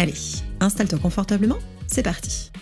Allez, 0.00 0.14
installe-toi 0.60 1.00
confortablement 1.00 1.58
c'est 1.88 2.04
parti 2.04 2.52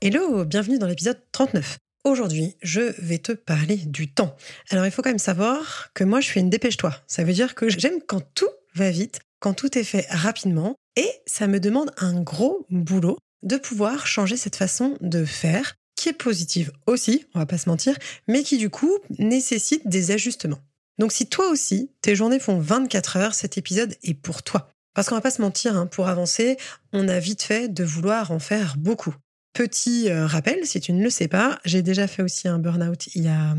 Hello, 0.00 0.44
bienvenue 0.44 0.78
dans 0.78 0.86
l'épisode 0.86 1.20
39. 1.32 1.78
Aujourd'hui, 2.04 2.54
je 2.62 2.94
vais 3.02 3.18
te 3.18 3.32
parler 3.32 3.78
du 3.78 4.08
temps. 4.08 4.36
Alors, 4.70 4.86
il 4.86 4.92
faut 4.92 5.02
quand 5.02 5.10
même 5.10 5.18
savoir 5.18 5.90
que 5.92 6.04
moi, 6.04 6.20
je 6.20 6.28
fais 6.28 6.38
une 6.38 6.50
dépêche-toi. 6.50 6.94
Ça 7.08 7.24
veut 7.24 7.32
dire 7.32 7.56
que 7.56 7.68
j'aime 7.68 7.98
quand 8.06 8.22
tout 8.36 8.48
va 8.76 8.92
vite, 8.92 9.22
quand 9.40 9.54
tout 9.54 9.76
est 9.76 9.82
fait 9.82 10.06
rapidement, 10.08 10.76
et 10.94 11.10
ça 11.26 11.48
me 11.48 11.58
demande 11.58 11.90
un 11.96 12.20
gros 12.20 12.64
boulot 12.70 13.18
de 13.42 13.56
pouvoir 13.56 14.06
changer 14.06 14.36
cette 14.36 14.54
façon 14.54 14.96
de 15.00 15.24
faire, 15.24 15.74
qui 15.96 16.10
est 16.10 16.12
positive 16.12 16.70
aussi, 16.86 17.26
on 17.34 17.40
va 17.40 17.46
pas 17.46 17.58
se 17.58 17.68
mentir, 17.68 17.98
mais 18.28 18.44
qui 18.44 18.56
du 18.56 18.70
coup 18.70 18.96
nécessite 19.18 19.88
des 19.88 20.12
ajustements. 20.12 20.60
Donc 20.98 21.10
si 21.10 21.26
toi 21.26 21.48
aussi, 21.48 21.90
tes 22.02 22.14
journées 22.14 22.38
font 22.38 22.60
24 22.60 23.16
heures, 23.16 23.34
cet 23.34 23.58
épisode 23.58 23.96
est 24.04 24.14
pour 24.14 24.44
toi. 24.44 24.71
Parce 24.94 25.08
qu'on 25.08 25.14
va 25.14 25.20
pas 25.20 25.30
se 25.30 25.40
mentir, 25.40 25.76
hein, 25.76 25.86
pour 25.86 26.08
avancer, 26.08 26.56
on 26.92 27.08
a 27.08 27.18
vite 27.18 27.42
fait 27.42 27.68
de 27.68 27.84
vouloir 27.84 28.30
en 28.30 28.38
faire 28.38 28.76
beaucoup. 28.76 29.14
Petit 29.54 30.10
euh, 30.10 30.26
rappel, 30.26 30.66
si 30.66 30.80
tu 30.80 30.92
ne 30.92 31.02
le 31.02 31.10
sais 31.10 31.28
pas, 31.28 31.58
j'ai 31.64 31.82
déjà 31.82 32.06
fait 32.06 32.22
aussi 32.22 32.48
un 32.48 32.58
burn-out 32.58 33.08
il 33.14 33.24
y 33.24 33.28
a 33.28 33.54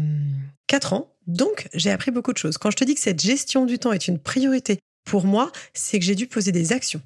4 0.67 0.93
hum, 0.93 0.99
ans, 0.99 1.13
donc 1.27 1.67
j'ai 1.73 1.91
appris 1.91 2.11
beaucoup 2.11 2.33
de 2.33 2.37
choses. 2.37 2.57
Quand 2.57 2.71
je 2.71 2.77
te 2.77 2.83
dis 2.83 2.95
que 2.95 3.01
cette 3.01 3.21
gestion 3.21 3.65
du 3.65 3.79
temps 3.79 3.91
est 3.91 4.07
une 4.07 4.19
priorité 4.19 4.79
pour 5.05 5.25
moi, 5.25 5.51
c'est 5.73 5.99
que 5.99 6.05
j'ai 6.05 6.15
dû 6.15 6.27
poser 6.27 6.51
des 6.51 6.71
actions. 6.71 7.01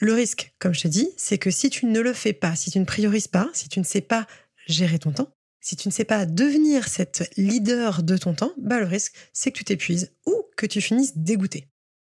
Le 0.00 0.12
risque, 0.12 0.52
comme 0.60 0.74
je 0.74 0.82
te 0.82 0.88
dis, 0.88 1.08
c'est 1.16 1.38
que 1.38 1.50
si 1.50 1.70
tu 1.70 1.86
ne 1.86 2.00
le 2.00 2.12
fais 2.12 2.32
pas, 2.32 2.54
si 2.54 2.70
tu 2.70 2.78
ne 2.78 2.84
priorises 2.84 3.26
pas, 3.26 3.48
si 3.52 3.68
tu 3.68 3.80
ne 3.80 3.84
sais 3.84 4.00
pas 4.00 4.26
gérer 4.66 4.98
ton 4.98 5.10
temps, 5.10 5.30
si 5.60 5.74
tu 5.74 5.88
ne 5.88 5.92
sais 5.92 6.04
pas 6.04 6.24
devenir 6.24 6.86
cette 6.86 7.30
leader 7.36 8.02
de 8.02 8.16
ton 8.16 8.34
temps, 8.34 8.52
bah 8.58 8.78
le 8.78 8.86
risque, 8.86 9.14
c'est 9.32 9.50
que 9.50 9.58
tu 9.58 9.64
t'épuises 9.64 10.12
ou 10.26 10.44
que 10.56 10.66
tu 10.66 10.80
finisses 10.80 11.16
dégoûté. 11.16 11.66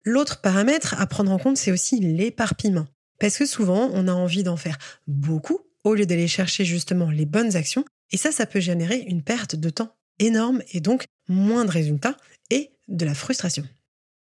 L'autre 0.04 0.42
paramètre 0.42 1.00
à 1.00 1.06
prendre 1.06 1.32
en 1.32 1.38
compte, 1.38 1.58
c'est 1.58 1.72
aussi 1.72 2.00
l'éparpillement. 2.00 2.88
Parce 3.20 3.38
que 3.38 3.46
souvent, 3.46 3.90
on 3.94 4.08
a 4.08 4.14
envie 4.14 4.44
d'en 4.44 4.58
faire 4.58 4.78
beaucoup 5.08 5.60
au 5.84 5.94
lieu 5.94 6.06
d'aller 6.06 6.28
chercher 6.28 6.66
justement 6.66 7.12
les 7.12 7.26
bonnes 7.26 7.56
actions. 7.56 7.86
Et 8.12 8.18
ça, 8.18 8.32
ça 8.32 8.46
peut 8.46 8.60
générer 8.60 8.98
une 9.08 9.22
perte 9.22 9.56
de 9.56 9.70
temps 9.70 9.96
énorme 10.20 10.62
et 10.72 10.82
donc 10.82 11.06
moins 11.28 11.66
de 11.66 11.72
résultats 11.72 12.18
et 12.50 12.72
de 12.88 13.06
la 13.06 13.14
frustration. 13.14 13.64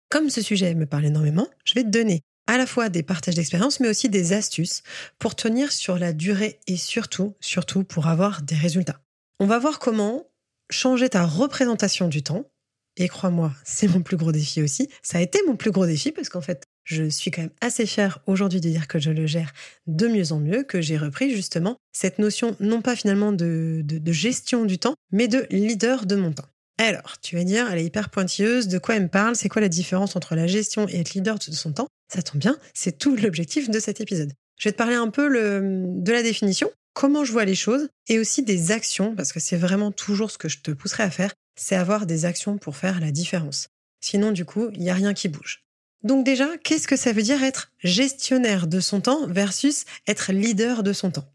Comme 0.09 0.31
ce 0.31 0.43
sujet 0.43 0.75
me 0.75 0.87
parle 0.87 1.07
énormément, 1.07 1.49
je 1.65 1.75
vais 1.75 1.85
te 1.85 1.89
donner 1.89 2.23
à 2.47 2.57
la 2.57 2.67
fois 2.67 2.89
des 2.89 3.03
partages 3.03 3.35
d'expérience, 3.35 3.79
mais 3.79 3.89
aussi 3.89 4.09
des 4.09 4.33
astuces 4.33 4.83
pour 5.19 5.37
tenir 5.37 5.71
sur 5.71 5.99
la 5.99 6.13
durée 6.13 6.59
et 6.67 6.77
surtout, 6.77 7.35
surtout 7.41 7.85
pour 7.85 8.07
avoir 8.07 8.43
des 8.43 8.55
résultats. 8.57 9.01
On 9.39 9.47
va 9.47 9.59
voir 9.59 9.79
comment 9.79 10.27
changer 10.71 11.09
ta 11.11 11.25
représentation 11.25 12.09
du 12.09 12.23
temps 12.23 12.51
et 12.99 13.09
crois-moi, 13.09 13.53
c'est 13.65 13.87
mon 13.89 14.03
plus 14.03 14.17
gros 14.17 14.33
défi 14.33 14.61
aussi. 14.61 14.89
Ça 15.03 15.19
a 15.19 15.21
été 15.21 15.39
mon 15.47 15.57
plus 15.57 15.71
gros 15.71 15.87
défi 15.87 16.11
parce 16.11 16.29
qu'en 16.29 16.41
fait, 16.41 16.65
je 16.85 17.09
suis 17.09 17.31
quand 17.31 17.43
même 17.43 17.51
assez 17.61 17.87
fière 17.87 18.19
aujourd'hui 18.27 18.61
de 18.61 18.69
dire 18.69 18.89
que 18.89 18.99
je 18.99 19.11
le 19.11 19.27
gère 19.27 19.53
de 19.87 20.09
mieux 20.09 20.33
en 20.33 20.41
mieux, 20.41 20.65
que 20.65 20.81
j'ai 20.81 20.97
repris 20.97 21.35
justement 21.35 21.77
cette 21.93 22.19
notion 22.19 22.57
non 22.61 22.83
pas 22.83 22.97
finalement 22.97 23.33
de, 23.33 23.85
gestion 24.07 24.65
du 24.65 24.79
temps, 24.79 24.95
mais 25.13 25.29
de 25.29 25.47
leader 25.51 26.07
de 26.07 26.17
mon 26.17 26.33
temps. 26.33 26.49
Alors, 26.79 27.21
tu 27.21 27.37
vas 27.37 27.45
dire, 27.45 27.71
elle 27.71 27.79
est 27.79 27.85
hyper 27.85 28.11
pointilleuse, 28.11 28.69
de 28.69 28.79
quoi 28.79 28.97
elle 28.97 29.05
me 29.05 29.09
parle, 29.09 29.37
c'est 29.37 29.49
quoi 29.49 29.61
la 29.61 29.69
différence 29.69 30.17
entre 30.17 30.35
la 30.35 30.47
gestion 30.47 30.89
et 30.89 31.01
être 31.01 31.15
leader 31.15 31.39
de 31.39 31.53
son 31.53 31.73
temps? 31.73 31.89
Ça 32.13 32.23
tombe 32.23 32.41
bien, 32.41 32.57
c'est 32.73 32.99
tout 32.99 33.17
l'objectif 33.17 33.69
de 33.69 33.81
cet 33.81 34.01
épisode. 34.01 34.33
Je 34.59 34.69
vais 34.69 34.73
te 34.73 34.77
parler 34.77 34.95
un 34.95 35.09
peu 35.09 35.29
de 35.29 36.13
la 36.13 36.23
définition, 36.23 36.71
comment 36.99 37.25
je 37.25 37.31
vois 37.31 37.45
les 37.45 37.55
choses 37.55 37.91
et 38.09 38.19
aussi 38.19 38.43
des 38.43 38.73
actions, 38.73 39.15
parce 39.15 39.33
que 39.33 39.39
c'est 39.39 39.57
vraiment 39.57 39.93
toujours 39.93 40.33
ce 40.33 40.39
que 40.39 40.49
je 40.49 40.59
te 40.59 40.73
pousserai 40.73 41.05
à 41.05 41.13
faire, 41.13 41.33
c'est 41.55 41.77
avoir 41.77 42.07
des 42.07 42.25
actions 42.25 42.59
pour 42.59 42.75
faire 42.77 42.99
la 42.99 43.13
différence. 43.13 43.69
Sinon, 44.01 44.33
du 44.33 44.45
coup, 44.45 44.71
il 44.73 44.81
n'y 44.81 44.91
a 44.91 44.95
rien 44.95 45.15
qui 45.15 45.29
bouge. 45.29 45.63
Donc 46.03 46.27
déjà, 46.27 46.49
qu'est-ce 46.59 46.89
que 46.89 46.97
ça 46.97 47.13
veut 47.13 47.23
dire 47.23 47.45
être 47.45 47.71
gestionnaire 47.85 48.67
de 48.67 48.81
son 48.81 49.01
temps 49.01 49.29
versus 49.29 49.85
être 50.09 50.33
leader 50.33 50.83
de 50.83 50.93
son 50.93 51.13
temps? 51.13 51.33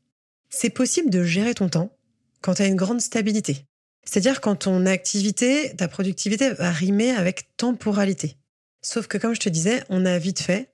C'est 0.50 0.70
possible 0.70 1.10
de 1.10 1.24
gérer 1.24 1.54
ton 1.54 1.70
temps 1.70 1.96
quand 2.42 2.56
tu 2.56 2.62
as 2.62 2.68
une 2.68 2.76
grande 2.76 3.00
stabilité. 3.00 3.66
C'est-à-dire 4.04 4.42
quand 4.42 4.58
ton 4.58 4.86
activité, 4.86 5.74
ta 5.78 5.88
productivité 5.88 6.50
va 6.50 6.72
rimer 6.72 7.12
avec 7.12 7.56
temporalité. 7.56 8.36
Sauf 8.82 9.08
que 9.08 9.18
comme 9.18 9.34
je 9.34 9.40
te 9.40 9.48
disais, 9.48 9.82
on 9.88 10.06
a 10.06 10.18
vite 10.18 10.42
fait 10.42 10.74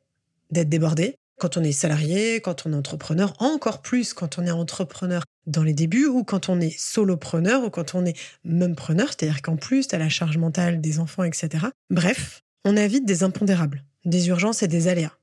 d'être 0.50 0.70
débordé, 0.70 1.19
quand 1.40 1.58
on 1.58 1.64
est 1.64 1.72
salarié, 1.72 2.42
quand 2.42 2.66
on 2.66 2.74
est 2.74 2.76
entrepreneur, 2.76 3.34
encore 3.40 3.82
plus 3.82 4.14
quand 4.14 4.38
on 4.38 4.46
est 4.46 4.52
entrepreneur 4.52 5.24
dans 5.48 5.64
les 5.64 5.74
débuts 5.74 6.06
ou 6.06 6.24
quand 6.24 6.50
on 6.50 6.60
est 6.60 6.78
solopreneur 6.78 7.64
ou 7.64 7.70
quand 7.70 7.96
on 7.96 8.06
est 8.06 8.18
même 8.44 8.76
preneur, 8.76 9.08
c'est-à-dire 9.08 9.42
qu'en 9.42 9.56
plus, 9.56 9.88
tu 9.88 9.96
as 9.96 9.98
la 9.98 10.10
charge 10.10 10.38
mentale 10.38 10.82
des 10.82 11.00
enfants, 11.00 11.24
etc. 11.24 11.66
Bref, 11.90 12.42
on 12.66 12.78
a 12.78 12.86
vite 12.88 13.06
des 13.06 13.24
impondérables, 13.24 13.84
des 14.06 14.28
urgences 14.28 14.62
et 14.62 14.68
des 14.68 14.88
aléas. 14.88 15.14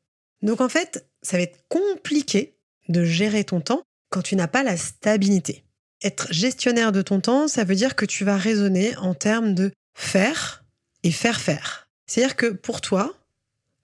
Donc 0.43 0.61
en 0.61 0.69
fait, 0.69 1.07
ça 1.23 1.37
va 1.37 1.43
être 1.43 1.59
compliqué 1.69 2.57
de 2.89 3.05
gérer 3.05 3.45
ton 3.45 3.61
temps 3.61 3.83
quand 4.11 4.23
tu 4.23 4.37
n'as 4.37 4.49
pas 4.49 4.63
la 4.63 4.77
stabilité. 4.77 5.65
Être 6.03 6.33
gestionnaire 6.33 6.93
de 6.93 7.03
ton 7.03 7.21
temps, 7.21 7.49
ça 7.49 7.65
veut 7.65 7.75
dire 7.75 7.97
que 7.97 8.05
tu 8.05 8.25
vas 8.25 8.37
raisonner 8.37 8.97
en 8.97 9.15
termes 9.15 9.55
de 9.55 9.73
faire 9.95 10.65
et 11.03 11.11
faire 11.11 11.41
faire. 11.41 11.89
C'est-à-dire 12.07 12.37
que 12.37 12.47
pour 12.47 12.81
toi, 12.81 13.15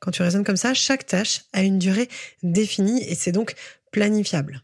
quand 0.03 0.11
tu 0.11 0.23
raisonnes 0.23 0.45
comme 0.45 0.57
ça, 0.57 0.75
chaque 0.75 1.07
tâche 1.07 1.43
a 1.53 1.63
une 1.63 1.79
durée 1.79 2.09
définie 2.43 3.03
et 3.05 3.15
c'est 3.15 3.31
donc 3.31 3.55
planifiable. 3.93 4.63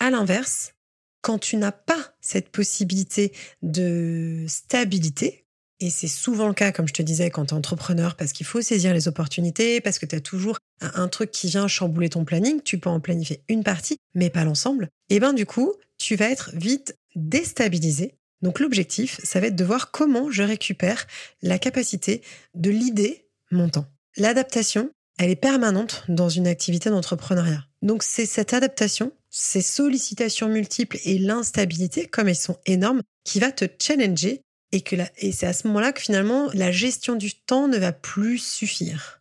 À 0.00 0.10
l'inverse, 0.10 0.74
quand 1.22 1.38
tu 1.38 1.56
n'as 1.56 1.72
pas 1.72 2.14
cette 2.20 2.50
possibilité 2.50 3.32
de 3.62 4.44
stabilité, 4.46 5.46
et 5.80 5.88
c'est 5.88 6.08
souvent 6.08 6.46
le 6.46 6.54
cas, 6.54 6.72
comme 6.72 6.86
je 6.86 6.92
te 6.92 7.02
disais, 7.02 7.30
quand 7.30 7.46
tu 7.46 7.54
es 7.54 7.56
entrepreneur, 7.56 8.16
parce 8.16 8.32
qu'il 8.32 8.44
faut 8.44 8.60
saisir 8.60 8.92
les 8.92 9.08
opportunités, 9.08 9.80
parce 9.80 9.98
que 9.98 10.04
tu 10.04 10.14
as 10.14 10.20
toujours 10.20 10.58
un, 10.80 11.08
truc 11.08 11.30
qui 11.30 11.48
vient 11.48 11.68
chambouler 11.68 12.10
ton 12.10 12.26
planning, 12.26 12.60
tu 12.62 12.78
peux 12.78 12.90
en 12.90 13.00
planifier 13.00 13.42
une 13.48 13.64
partie, 13.64 13.96
mais 14.14 14.28
pas 14.28 14.44
l'ensemble, 14.44 14.90
et 15.08 15.20
ben 15.20 15.32
du 15.32 15.46
coup, 15.46 15.72
tu 15.96 16.16
vas 16.16 16.30
être 16.30 16.50
vite 16.52 16.98
déstabilisé. 17.14 18.14
Donc 18.42 18.60
l'objectif, 18.60 19.20
ça 19.24 19.40
va 19.40 19.46
être 19.46 19.56
de 19.56 19.64
voir 19.64 19.90
comment 19.90 20.30
je 20.30 20.42
récupère 20.42 21.06
la 21.40 21.58
capacité 21.58 22.20
de 22.54 22.68
l'idée 22.68 23.26
mon 23.50 23.70
temps. 23.70 23.86
L'adaptation, 24.18 24.90
elle 25.18 25.30
est 25.30 25.36
permanente 25.36 26.04
dans 26.08 26.30
une 26.30 26.46
activité 26.46 26.88
d'entrepreneuriat. 26.88 27.64
Donc 27.82 28.02
c'est 28.02 28.24
cette 28.24 28.54
adaptation, 28.54 29.12
ces 29.30 29.60
sollicitations 29.60 30.48
multiples 30.48 30.98
et 31.04 31.18
l'instabilité, 31.18 32.06
comme 32.06 32.28
elles 32.28 32.36
sont 32.36 32.58
énormes, 32.64 33.02
qui 33.24 33.40
va 33.40 33.52
te 33.52 33.66
challenger 33.78 34.40
et, 34.72 34.80
que 34.80 34.96
et 35.18 35.32
c'est 35.32 35.46
à 35.46 35.52
ce 35.52 35.66
moment-là 35.68 35.92
que 35.92 36.00
finalement 36.00 36.48
la 36.54 36.72
gestion 36.72 37.14
du 37.14 37.34
temps 37.34 37.68
ne 37.68 37.76
va 37.76 37.92
plus 37.92 38.38
suffire. 38.38 39.20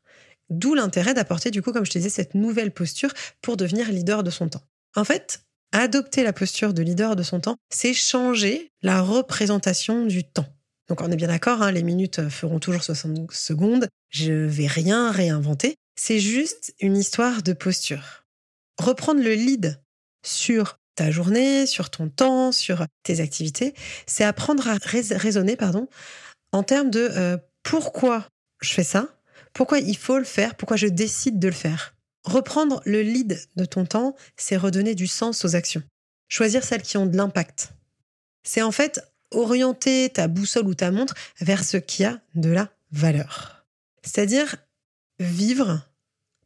D'où 0.49 0.75
l'intérêt 0.75 1.13
d'apporter 1.13 1.51
du 1.51 1.61
coup, 1.61 1.73
comme 1.73 1.85
je 1.85 1.91
te 1.91 1.97
disais, 1.97 2.09
cette 2.09 2.35
nouvelle 2.35 2.71
posture 2.71 3.13
pour 3.41 3.57
devenir 3.57 3.91
leader 3.91 4.23
de 4.23 4.29
son 4.29 4.47
temps. 4.47 4.63
En 4.95 5.03
fait, 5.03 5.41
adopter 5.73 6.23
la 6.23 6.33
posture 6.33 6.73
de 6.73 6.81
leader 6.81 7.17
de 7.17 7.23
son 7.23 7.41
temps, 7.41 7.57
c'est 7.69 7.93
changer 7.93 8.71
la 8.81 9.01
représentation 9.01 10.05
du 10.05 10.23
temps. 10.23 10.47
Donc 10.87 11.01
on 11.01 11.11
est 11.11 11.15
bien 11.15 11.27
d'accord, 11.27 11.61
hein, 11.61 11.71
les 11.71 11.83
minutes 11.83 12.29
feront 12.29 12.59
toujours 12.59 12.83
60 12.83 13.31
secondes, 13.31 13.87
je 14.09 14.33
vais 14.33 14.67
rien 14.67 15.11
réinventer, 15.11 15.75
c'est 15.95 16.19
juste 16.19 16.73
une 16.79 16.95
histoire 16.95 17.41
de 17.41 17.53
posture. 17.53 18.23
Reprendre 18.77 19.21
le 19.21 19.33
lead 19.33 19.81
sur 20.23 20.77
ta 20.95 21.11
journée, 21.11 21.65
sur 21.65 21.89
ton 21.89 22.09
temps, 22.09 22.51
sur 22.51 22.85
tes 23.03 23.19
activités, 23.19 23.73
c'est 24.05 24.23
apprendre 24.23 24.67
à 24.67 24.77
raisonner 24.83 25.55
pardon, 25.55 25.87
en 26.51 26.63
termes 26.63 26.89
de 26.89 27.09
euh, 27.11 27.37
pourquoi 27.63 28.27
je 28.61 28.73
fais 28.73 28.83
ça, 28.83 29.09
pourquoi 29.53 29.79
il 29.79 29.97
faut 29.97 30.17
le 30.17 30.23
faire, 30.23 30.55
pourquoi 30.55 30.77
je 30.77 30.87
décide 30.87 31.39
de 31.39 31.47
le 31.47 31.53
faire. 31.53 31.95
Reprendre 32.23 32.81
le 32.85 33.01
lead 33.01 33.39
de 33.55 33.65
ton 33.65 33.85
temps, 33.85 34.15
c'est 34.35 34.57
redonner 34.57 34.95
du 34.95 35.07
sens 35.07 35.45
aux 35.45 35.55
actions. 35.55 35.83
Choisir 36.27 36.63
celles 36.63 36.81
qui 36.81 36.97
ont 36.97 37.05
de 37.05 37.15
l'impact. 37.15 37.73
C'est 38.43 38.61
en 38.61 38.71
fait 38.71 39.01
orienter 39.31 40.09
ta 40.09 40.27
boussole 40.27 40.67
ou 40.67 40.75
ta 40.75 40.91
montre 40.91 41.13
vers 41.39 41.63
ce 41.63 41.77
qui 41.77 42.03
a 42.03 42.21
de 42.35 42.49
la 42.49 42.71
valeur. 42.91 43.65
C'est-à-dire 44.03 44.55
vivre 45.19 45.81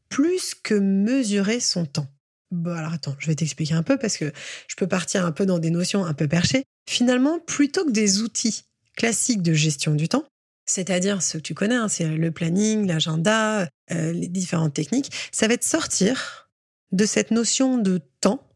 plus 0.10 0.56
que 0.56 0.74
mesurer 0.74 1.60
son 1.60 1.86
temps. 1.86 2.08
Bon, 2.52 2.72
alors 2.72 2.94
attends, 2.94 3.16
je 3.20 3.28
vais 3.28 3.36
t'expliquer 3.36 3.76
un 3.76 3.84
peu 3.84 3.98
parce 3.98 4.18
que 4.18 4.32
je 4.68 4.76
peux 4.76 4.88
partir 4.88 5.26
un 5.26 5.32
peu 5.32 5.46
dans 5.46 5.60
des 5.60 5.70
notions 5.70 6.06
un 6.06 6.14
peu 6.14 6.28
perchées. 6.28 6.64
Finalement, 6.90 7.40
plutôt 7.40 7.86
que 7.86 7.92
des 7.92 8.22
outils 8.22 8.64
classiques 8.96 9.44
de 9.44 9.54
gestion 9.54 9.94
du 9.94 10.10
temps, 10.10 10.26
c'est-à-dire 10.66 11.22
ce 11.22 11.38
que 11.38 11.44
tu 11.44 11.54
connais, 11.54 11.76
hein, 11.76 11.88
c'est 11.88 12.08
le 12.08 12.32
planning, 12.32 12.88
l'agenda, 12.88 13.68
euh, 13.92 14.12
les 14.12 14.28
différentes 14.28 14.74
techniques, 14.74 15.12
ça 15.32 15.48
va 15.48 15.54
être 15.54 15.64
sortir 15.64 16.50
de 16.92 17.06
cette 17.06 17.32
notion 17.32 17.78
de 17.78 18.02
temps 18.20 18.48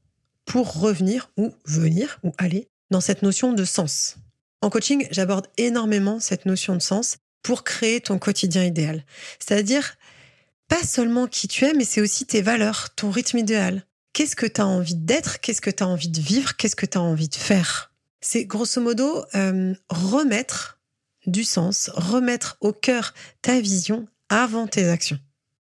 pour 0.46 0.80
revenir 0.80 1.30
ou 1.38 1.54
venir 1.66 2.20
ou 2.24 2.34
aller 2.38 2.70
dans 2.90 3.02
cette 3.02 3.22
notion 3.22 3.54
de 3.54 3.66
sens. 3.66 4.18
En 4.62 4.70
coaching, 4.70 5.08
j'aborde 5.12 5.48
énormément 5.58 6.20
cette 6.20 6.46
notion 6.46 6.76
de 6.76 6.82
sens 6.82 7.18
pour 7.42 7.64
créer 7.64 8.02
ton 8.02 8.18
quotidien 8.18 8.64
idéal. 8.64 9.04
C'est-à-dire, 9.40 9.98
pas 10.68 10.84
seulement 10.84 11.28
qui 11.28 11.48
tu 11.48 11.66
es, 11.66 11.74
mais 11.74 11.86
c'est 11.86 12.02
aussi 12.02 12.26
tes 12.26 12.42
valeurs, 12.42 12.96
ton 12.96 13.12
rythme 13.12 13.38
idéal. 13.38 13.86
Qu'est-ce 14.14 14.36
que 14.36 14.46
tu 14.46 14.62
as 14.62 14.68
envie 14.68 14.96
d'être? 14.96 15.40
Qu'est-ce 15.42 15.62
que 15.62 15.70
tu 15.70 15.84
as 15.84 15.88
envie 15.88 16.10
de 16.10 16.22
vivre? 16.22 16.56
Qu'est-ce 16.56 16.76
que 16.76 16.86
tu 16.86 16.98
as 16.98 17.02
envie 17.02 17.30
de 17.30 17.36
faire? 17.36 17.92
C'est 18.22 18.46
grosso 18.46 18.80
modo 18.80 19.26
euh, 19.36 19.74
remettre 19.90 20.80
du 21.26 21.44
sens, 21.44 21.90
remettre 21.94 22.58
au 22.62 22.74
cœur 22.74 23.14
ta 23.42 23.60
vision 23.60 24.08
avant 24.30 24.68
tes 24.68 24.88
actions. 24.88 25.20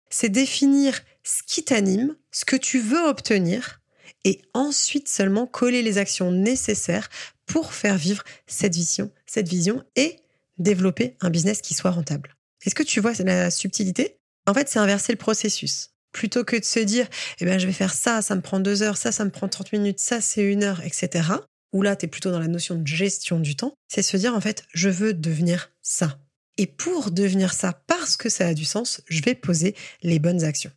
C'est 0.10 0.30
définir 0.30 1.02
ce 1.24 1.44
qui 1.46 1.64
t'anime, 1.64 2.16
ce 2.32 2.46
que 2.46 2.56
tu 2.56 2.80
veux 2.80 3.08
obtenir, 3.08 3.81
et 4.24 4.42
ensuite 4.54 5.08
seulement 5.08 5.48
coller 5.48 5.82
les 5.82 5.98
actions 5.98 6.32
nécessaires 6.32 7.10
pour 7.46 7.74
faire 7.74 7.98
vivre 7.98 8.24
cette 8.48 8.76
vision, 8.76 9.12
cette 9.26 9.48
vision 9.48 9.84
et 9.96 10.18
développer 10.58 11.18
un 11.22 11.30
business 11.30 11.62
qui 11.62 11.74
soit 11.74 11.92
rentable. 11.92 12.36
Est-ce 12.66 12.76
que 12.76 12.84
tu 12.84 13.00
vois 13.00 13.14
la 13.20 13.52
subtilité? 13.52 14.18
En 14.48 14.54
fait, 14.54 14.70
c'est 14.70 14.80
inverser 14.80 15.14
le 15.14 15.18
processus. 15.18 15.90
Plutôt 16.12 16.44
que 16.44 16.58
de 16.58 16.64
se 16.64 16.80
dire, 16.80 17.08
eh 17.40 17.46
bien, 17.46 17.58
je 17.58 17.66
vais 17.66 17.74
faire 17.74 17.94
ça, 17.94 18.22
ça 18.22 18.36
me 18.36 18.42
prend 18.42 18.60
deux 18.60 18.84
heures, 18.84 18.98
ça, 18.98 19.12
ça 19.12 19.26
me 19.26 19.32
prend 19.32 19.48
30 19.48 19.72
minutes, 19.74 20.00
ça, 20.00 20.22
c'est 20.22 20.44
une 20.44 20.64
heure, 20.64 20.82
etc. 20.82 21.30
Ou 21.74 21.82
là, 21.82 21.96
tu 21.96 22.06
es 22.06 22.10
plutôt 22.10 22.32
dans 22.32 22.40
la 22.40 22.50
notion 22.50 22.76
de 22.76 22.86
gestion 22.86 23.40
du 23.40 23.56
temps. 23.56 23.74
C'est 23.88 24.02
se 24.02 24.18
dire, 24.18 24.36
en 24.36 24.42
fait, 24.42 24.66
je 24.74 24.90
veux 24.90 25.14
devenir 25.14 25.72
ça. 25.82 26.20
Et 26.58 26.68
pour 26.68 27.12
devenir 27.12 27.54
ça, 27.54 27.82
parce 27.88 28.18
que 28.18 28.30
ça 28.30 28.48
a 28.48 28.54
du 28.54 28.66
sens, 28.66 29.02
je 29.08 29.22
vais 29.22 29.36
poser 29.36 29.74
les 30.04 30.20
bonnes 30.20 30.44
actions. 30.44 30.72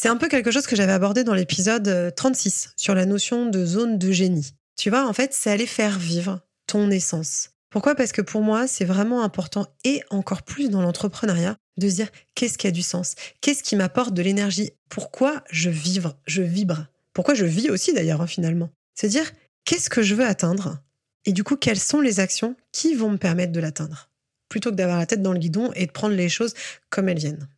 C'est 0.00 0.06
un 0.06 0.16
peu 0.16 0.28
quelque 0.28 0.52
chose 0.52 0.68
que 0.68 0.76
j'avais 0.76 0.92
abordé 0.92 1.24
dans 1.24 1.34
l'épisode 1.34 2.14
36 2.14 2.66
euh, 2.66 2.70
sur 2.76 2.94
la 2.94 3.04
notion 3.04 3.46
de 3.46 3.66
zone 3.66 3.98
de 3.98 4.12
génie. 4.12 4.52
Tu 4.76 4.90
vois, 4.90 5.04
en 5.04 5.12
fait, 5.12 5.34
c'est 5.34 5.50
aller 5.50 5.66
faire 5.66 5.98
vivre 5.98 6.40
ton 6.68 6.88
essence. 6.88 7.50
Pourquoi? 7.68 7.96
Parce 7.96 8.12
que 8.12 8.22
pour 8.22 8.42
moi, 8.42 8.68
c'est 8.68 8.84
vraiment 8.84 9.24
important 9.24 9.66
et 9.82 10.04
encore 10.10 10.42
plus 10.42 10.70
dans 10.70 10.82
l'entrepreneuriat 10.82 11.56
de 11.78 11.88
se 11.88 11.96
dire 11.96 12.10
qu'est-ce 12.36 12.58
qui 12.58 12.68
a 12.68 12.70
du 12.70 12.82
sens? 12.82 13.16
Qu'est-ce 13.40 13.64
qui 13.64 13.74
m'apporte 13.74 14.14
de 14.14 14.22
l'énergie? 14.22 14.70
Pourquoi 14.88 15.42
je 15.50 15.68
vibre 15.68 16.14
Je 16.28 16.42
vibre? 16.42 16.86
Pourquoi 17.12 17.34
je 17.34 17.44
vis 17.44 17.68
aussi 17.68 17.92
d'ailleurs, 17.92 18.22
hein, 18.22 18.28
finalement? 18.28 18.70
Se 18.94 19.08
dire 19.08 19.28
qu'est-ce 19.64 19.90
que 19.90 20.02
je 20.02 20.14
veux 20.14 20.26
atteindre? 20.26 20.78
Et 21.24 21.32
du 21.32 21.42
coup, 21.42 21.56
quelles 21.56 21.80
sont 21.80 22.00
les 22.00 22.20
actions 22.20 22.54
qui 22.70 22.94
vont 22.94 23.10
me 23.10 23.18
permettre 23.18 23.50
de 23.50 23.58
l'atteindre? 23.58 24.10
Plutôt 24.48 24.70
que 24.70 24.76
d'avoir 24.76 24.98
la 24.98 25.06
tête 25.06 25.22
dans 25.22 25.32
le 25.32 25.40
guidon 25.40 25.72
et 25.74 25.86
de 25.86 25.90
prendre 25.90 26.14
les 26.14 26.28
choses 26.28 26.54
comme 26.88 27.08
elles 27.08 27.18
viennent. 27.18 27.48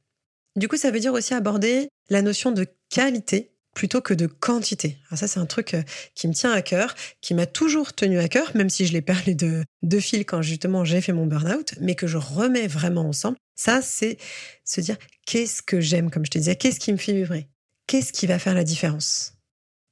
Du 0.56 0.68
coup, 0.68 0.78
ça 0.78 0.90
veut 0.90 1.00
dire 1.00 1.12
aussi 1.12 1.34
aborder 1.34 1.90
la 2.10 2.22
notion 2.22 2.52
de 2.52 2.66
qualité 2.88 3.52
plutôt 3.74 4.00
que 4.00 4.14
de 4.14 4.26
quantité. 4.26 4.98
ça, 5.14 5.28
c'est 5.28 5.38
un 5.38 5.46
truc 5.46 5.74
euh, 5.74 5.82
qui 6.14 6.28
me 6.28 6.34
tient 6.34 6.52
à 6.52 6.60
cœur, 6.60 6.94
qui 7.20 7.34
m'a 7.34 7.46
toujours 7.46 7.92
tenu 7.92 8.18
à 8.18 8.28
cœur, 8.28 8.50
même 8.54 8.68
si 8.68 8.86
je 8.86 8.92
l'ai 8.92 9.00
perdu 9.00 9.34
de, 9.34 9.64
de 9.82 10.00
fil 10.00 10.26
quand 10.26 10.42
justement 10.42 10.84
j'ai 10.84 11.00
fait 11.00 11.12
mon 11.12 11.26
burn-out, 11.26 11.74
mais 11.80 11.94
que 11.94 12.06
je 12.06 12.16
remets 12.16 12.66
vraiment 12.66 13.08
ensemble. 13.08 13.36
Ça, 13.54 13.80
c'est 13.80 14.18
se 14.64 14.80
dire 14.80 14.96
qu'est-ce 15.24 15.62
que 15.62 15.80
j'aime, 15.80 16.10
comme 16.10 16.24
je 16.24 16.30
te 16.30 16.38
disais, 16.38 16.56
qu'est-ce 16.56 16.80
qui 16.80 16.92
me 16.92 16.98
fait 16.98 17.12
vibrer, 17.12 17.48
qu'est-ce 17.86 18.12
qui 18.12 18.26
va 18.26 18.38
faire 18.38 18.54
la 18.54 18.64
différence? 18.64 19.34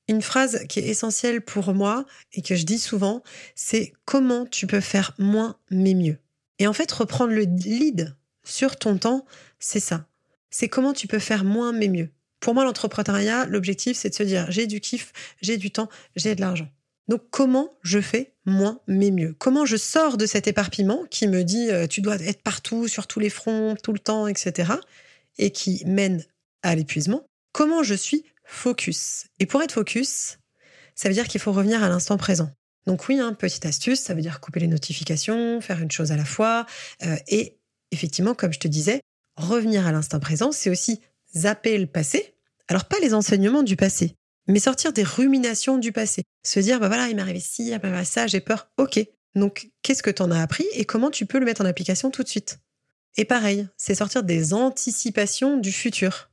Une 0.09 0.23
phrase 0.23 0.65
qui 0.69 0.81
est 0.81 0.89
essentielle 0.89 1.43
pour 1.43 1.75
moi 1.75 2.05
et 2.33 2.43
que 2.43 2.57
je 2.57 2.65
dis 2.65 2.79
souvent, 2.79 3.23
c'est 3.55 3.93
comment 4.07 4.47
tu 4.47 4.67
peux 4.67 4.81
faire 4.81 5.15
moins 5.19 5.57
mais 5.71 5.95
mieux? 5.95 6.19
Et 6.59 6.67
en 6.67 6.73
fait, 6.73 6.91
reprendre 6.91 7.33
le 7.33 7.43
lead 7.43 8.17
sur 8.43 8.77
ton 8.77 8.99
temps, 8.99 9.27
c'est 9.59 9.81
ça 9.81 10.08
c'est 10.51 10.69
comment 10.69 10.93
tu 10.93 11.07
peux 11.07 11.19
faire 11.19 11.45
moins 11.45 11.73
mais 11.73 11.89
mieux. 11.89 12.11
Pour 12.41 12.55
moi, 12.55 12.65
l'entrepreneuriat, 12.65 13.47
l'objectif, 13.47 13.97
c'est 13.97 14.11
de 14.11 14.15
se 14.15 14.23
dire 14.23 14.51
j'ai 14.51 14.67
du 14.67 14.81
kiff, 14.81 15.13
j'ai 15.41 15.57
du 15.57 15.71
temps, 15.71 15.89
j'ai 16.17 16.35
de 16.35 16.41
l'argent. 16.41 16.69
Donc 17.09 17.23
comment 17.31 17.73
je 17.83 18.01
fais 18.01 18.35
moins 18.45 18.81
mais 18.87 19.11
mieux? 19.11 19.35
Comment 19.39 19.65
je 19.65 19.77
sors 19.77 20.19
de 20.19 20.27
cet 20.27 20.47
éparpillement 20.47 21.05
qui 21.11 21.27
me 21.27 21.43
dit 21.43 21.71
euh, 21.71 21.87
tu 21.87 22.01
dois 22.01 22.17
être 22.17 22.43
partout, 22.43 22.87
sur 22.87 23.07
tous 23.07 23.19
les 23.19 23.31
fronts, 23.31 23.77
tout 23.83 23.93
le 23.93 23.99
temps, 23.99 24.27
etc. 24.29 24.73
et 25.39 25.51
qui 25.51 25.83
mène 25.87 26.25
à 26.63 26.75
l'épuisement? 26.75 27.25
Comment 27.53 27.83
je 27.83 27.95
suis 27.95 28.25
focus? 28.45 29.27
Et 29.39 29.47
pour 29.47 29.63
être 29.63 29.73
focus, 29.73 30.39
ça 30.95 31.09
veut 31.09 31.15
dire 31.15 31.29
qu'il 31.29 31.41
faut 31.41 31.53
revenir 31.53 31.83
à 31.83 31.89
l'instant 31.89 32.19
présent. 32.19 32.51
Donc 32.87 33.09
oui, 33.09 33.19
hein, 33.19 33.33
petite 33.35 33.67
astuce, 33.67 34.01
ça 34.01 34.15
veut 34.15 34.23
dire 34.23 34.41
couper 34.41 34.61
les 34.61 34.67
notifications, 34.67 35.61
faire 35.61 35.81
une 35.81 35.91
chose 35.91 36.13
à 36.13 36.17
la 36.17 36.25
fois. 36.25 36.67
Euh, 37.05 37.17
et 37.27 37.59
effectivement, 37.91 38.35
comme 38.35 38.53
je 38.53 38.59
te 38.59 38.69
disais, 38.69 39.01
revenir 39.39 39.87
à 39.87 39.93
l'instant 39.93 40.21
présent, 40.21 40.53
c'est 40.53 40.71
aussi 40.71 41.01
zapper 41.37 41.79
le 41.79 41.87
passé. 41.87 42.35
Alors 42.69 42.85
pas 42.85 42.99
les 43.01 43.15
enseignements 43.15 43.63
du 43.63 43.77
passé, 43.77 44.15
mais 44.47 44.59
sortir 44.59 44.93
des 44.93 45.03
ruminations 45.03 45.79
du 45.79 45.93
passé. 45.93 46.25
Se 46.43 46.61
dire, 46.61 46.81
bah 46.81 46.89
voilà, 46.89 47.09
il 47.09 47.17
m'est 47.17 47.23
arrivé 47.23 47.41
ci, 47.41 47.71
m'est 47.71 47.85
arrivé 47.85 48.05
ça, 48.05 48.27
j'ai 48.27 48.41
peur. 48.41 48.71
Ok. 48.77 49.01
Donc, 49.35 49.71
qu'est-ce 49.83 50.03
que 50.03 50.11
tu 50.11 50.23
en 50.23 50.31
as 50.31 50.41
appris 50.41 50.67
et 50.73 50.85
comment 50.85 51.11
tu 51.11 51.27
peux 51.27 51.39
le 51.39 51.45
mettre 51.45 51.61
en 51.61 51.67
application 51.67 52.11
tout 52.11 52.23
de 52.23 52.29
suite? 52.29 52.59
Et 53.17 53.25
pareil, 53.25 53.67
c'est 53.77 53.95
sortir 53.95 54.23
des 54.23 54.55
anticipations 54.55 55.57
du 55.57 55.73
futur. 55.73 56.31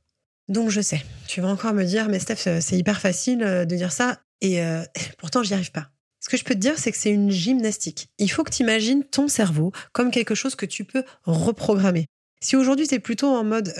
Donc, 0.48 0.70
je 0.70 0.80
sais, 0.80 1.04
tu 1.26 1.40
vas 1.40 1.48
encore 1.48 1.74
me 1.74 1.84
dire, 1.84 2.08
mais 2.08 2.18
Steph, 2.18 2.60
c'est 2.60 2.76
hyper 2.76 3.00
facile 3.00 3.42
euh, 3.42 3.64
de 3.64 3.76
dire 3.76 3.92
ça 3.92 4.20
et 4.40 4.62
euh, 4.62 4.82
pourtant, 5.18 5.42
j'y 5.42 5.54
arrive 5.54 5.72
pas. 5.72 5.90
Ce 6.20 6.28
que 6.28 6.36
je 6.36 6.44
peux 6.44 6.54
te 6.54 6.60
dire, 6.60 6.78
c'est 6.78 6.90
que 6.90 6.98
c'est 6.98 7.10
une 7.10 7.30
gymnastique. 7.30 8.08
Il 8.18 8.30
faut 8.30 8.42
que 8.42 8.50
tu 8.50 8.62
imagines 8.62 9.04
ton 9.04 9.28
cerveau 9.28 9.72
comme 9.92 10.10
quelque 10.10 10.34
chose 10.34 10.56
que 10.56 10.66
tu 10.66 10.84
peux 10.84 11.04
reprogrammer. 11.24 12.06
Si 12.40 12.56
aujourd'hui 12.56 12.86
tu 12.86 12.94
es 12.94 12.98
plutôt 12.98 13.28
en 13.28 13.44
mode 13.44 13.74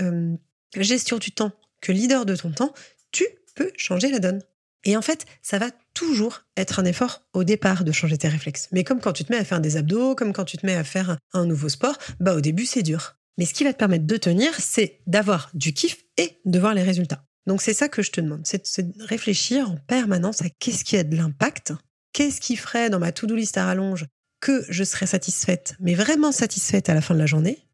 gestion 0.77 1.19
du 1.19 1.31
temps 1.31 1.53
que 1.81 1.93
leader 1.93 2.27
de 2.27 2.37
ton 2.37 2.51
temps, 2.51 2.73
tu 3.13 3.25
peux 3.55 3.71
changer 3.77 4.11
la 4.11 4.19
donne. 4.19 4.43
Et 4.85 4.97
en 4.97 5.03
fait, 5.03 5.27
ça 5.43 5.59
va 5.59 5.71
toujours 5.95 6.43
être 6.57 6.79
un 6.79 6.85
effort 6.85 7.23
au 7.33 7.43
départ 7.43 7.83
de 7.83 7.91
changer 7.91 8.19
tes 8.19 8.29
réflexes. 8.29 8.69
Mais 8.71 8.85
comme 8.85 9.01
quand 9.01 9.13
tu 9.13 9.25
te 9.25 9.33
mets 9.33 9.39
à 9.39 9.45
faire 9.45 9.61
des 9.61 9.77
abdos, 9.77 10.15
comme 10.15 10.33
quand 10.33 10.45
tu 10.45 10.59
te 10.59 10.65
mets 10.65 10.77
à 10.77 10.85
faire 10.85 11.19
un 11.33 11.45
nouveau 11.45 11.69
sport, 11.69 11.99
bah 12.21 12.35
au 12.35 12.41
début 12.41 12.67
c'est 12.67 12.83
dur. 12.83 13.17
Mais 13.39 13.47
ce 13.47 13.53
qui 13.53 13.65
va 13.65 13.73
te 13.73 13.79
permettre 13.79 14.07
de 14.07 14.17
tenir, 14.17 14.55
c'est 14.59 15.01
d'avoir 15.07 15.51
du 15.55 15.73
kiff 15.73 16.05
et 16.17 16.39
de 16.45 16.59
voir 16.59 16.73
les 16.73 16.83
résultats. 16.83 17.25
Donc 17.47 17.63
c'est 17.63 17.75
ça 17.75 17.89
que 17.89 18.03
je 18.03 18.11
te 18.11 18.21
demande, 18.21 18.43
c'est 18.45 18.97
de 18.97 19.05
réfléchir 19.05 19.71
en 19.71 19.77
permanence 19.77 20.43
à 20.43 20.47
qu'est-ce 20.59 20.85
qui 20.85 20.97
a 20.97 21.05
de 21.05 21.17
l'impact, 21.17 21.73
qu'est-ce 22.13 22.41
qui 22.41 22.57
ferait 22.57 22.91
dans 22.91 22.99
ma 22.99 23.13
to-do 23.13 23.37
list 23.37 23.57
à 23.57 23.65
rallonge 23.67 24.07
que 24.41 24.65
je 24.69 24.85
serais 24.85 25.07
satisfaite, 25.07 25.75
mais 25.81 25.95
vraiment 25.95 26.33
satisfaite 26.33 26.89
à 26.89 26.95
la 26.95 27.01
fin 27.01 27.15
de 27.15 27.21
la 27.21 27.27
journée, 27.27 27.66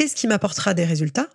qu'est-ce 0.00 0.16
qui 0.16 0.28
m'apportera 0.28 0.72
des 0.72 0.86
résultats 0.86 1.28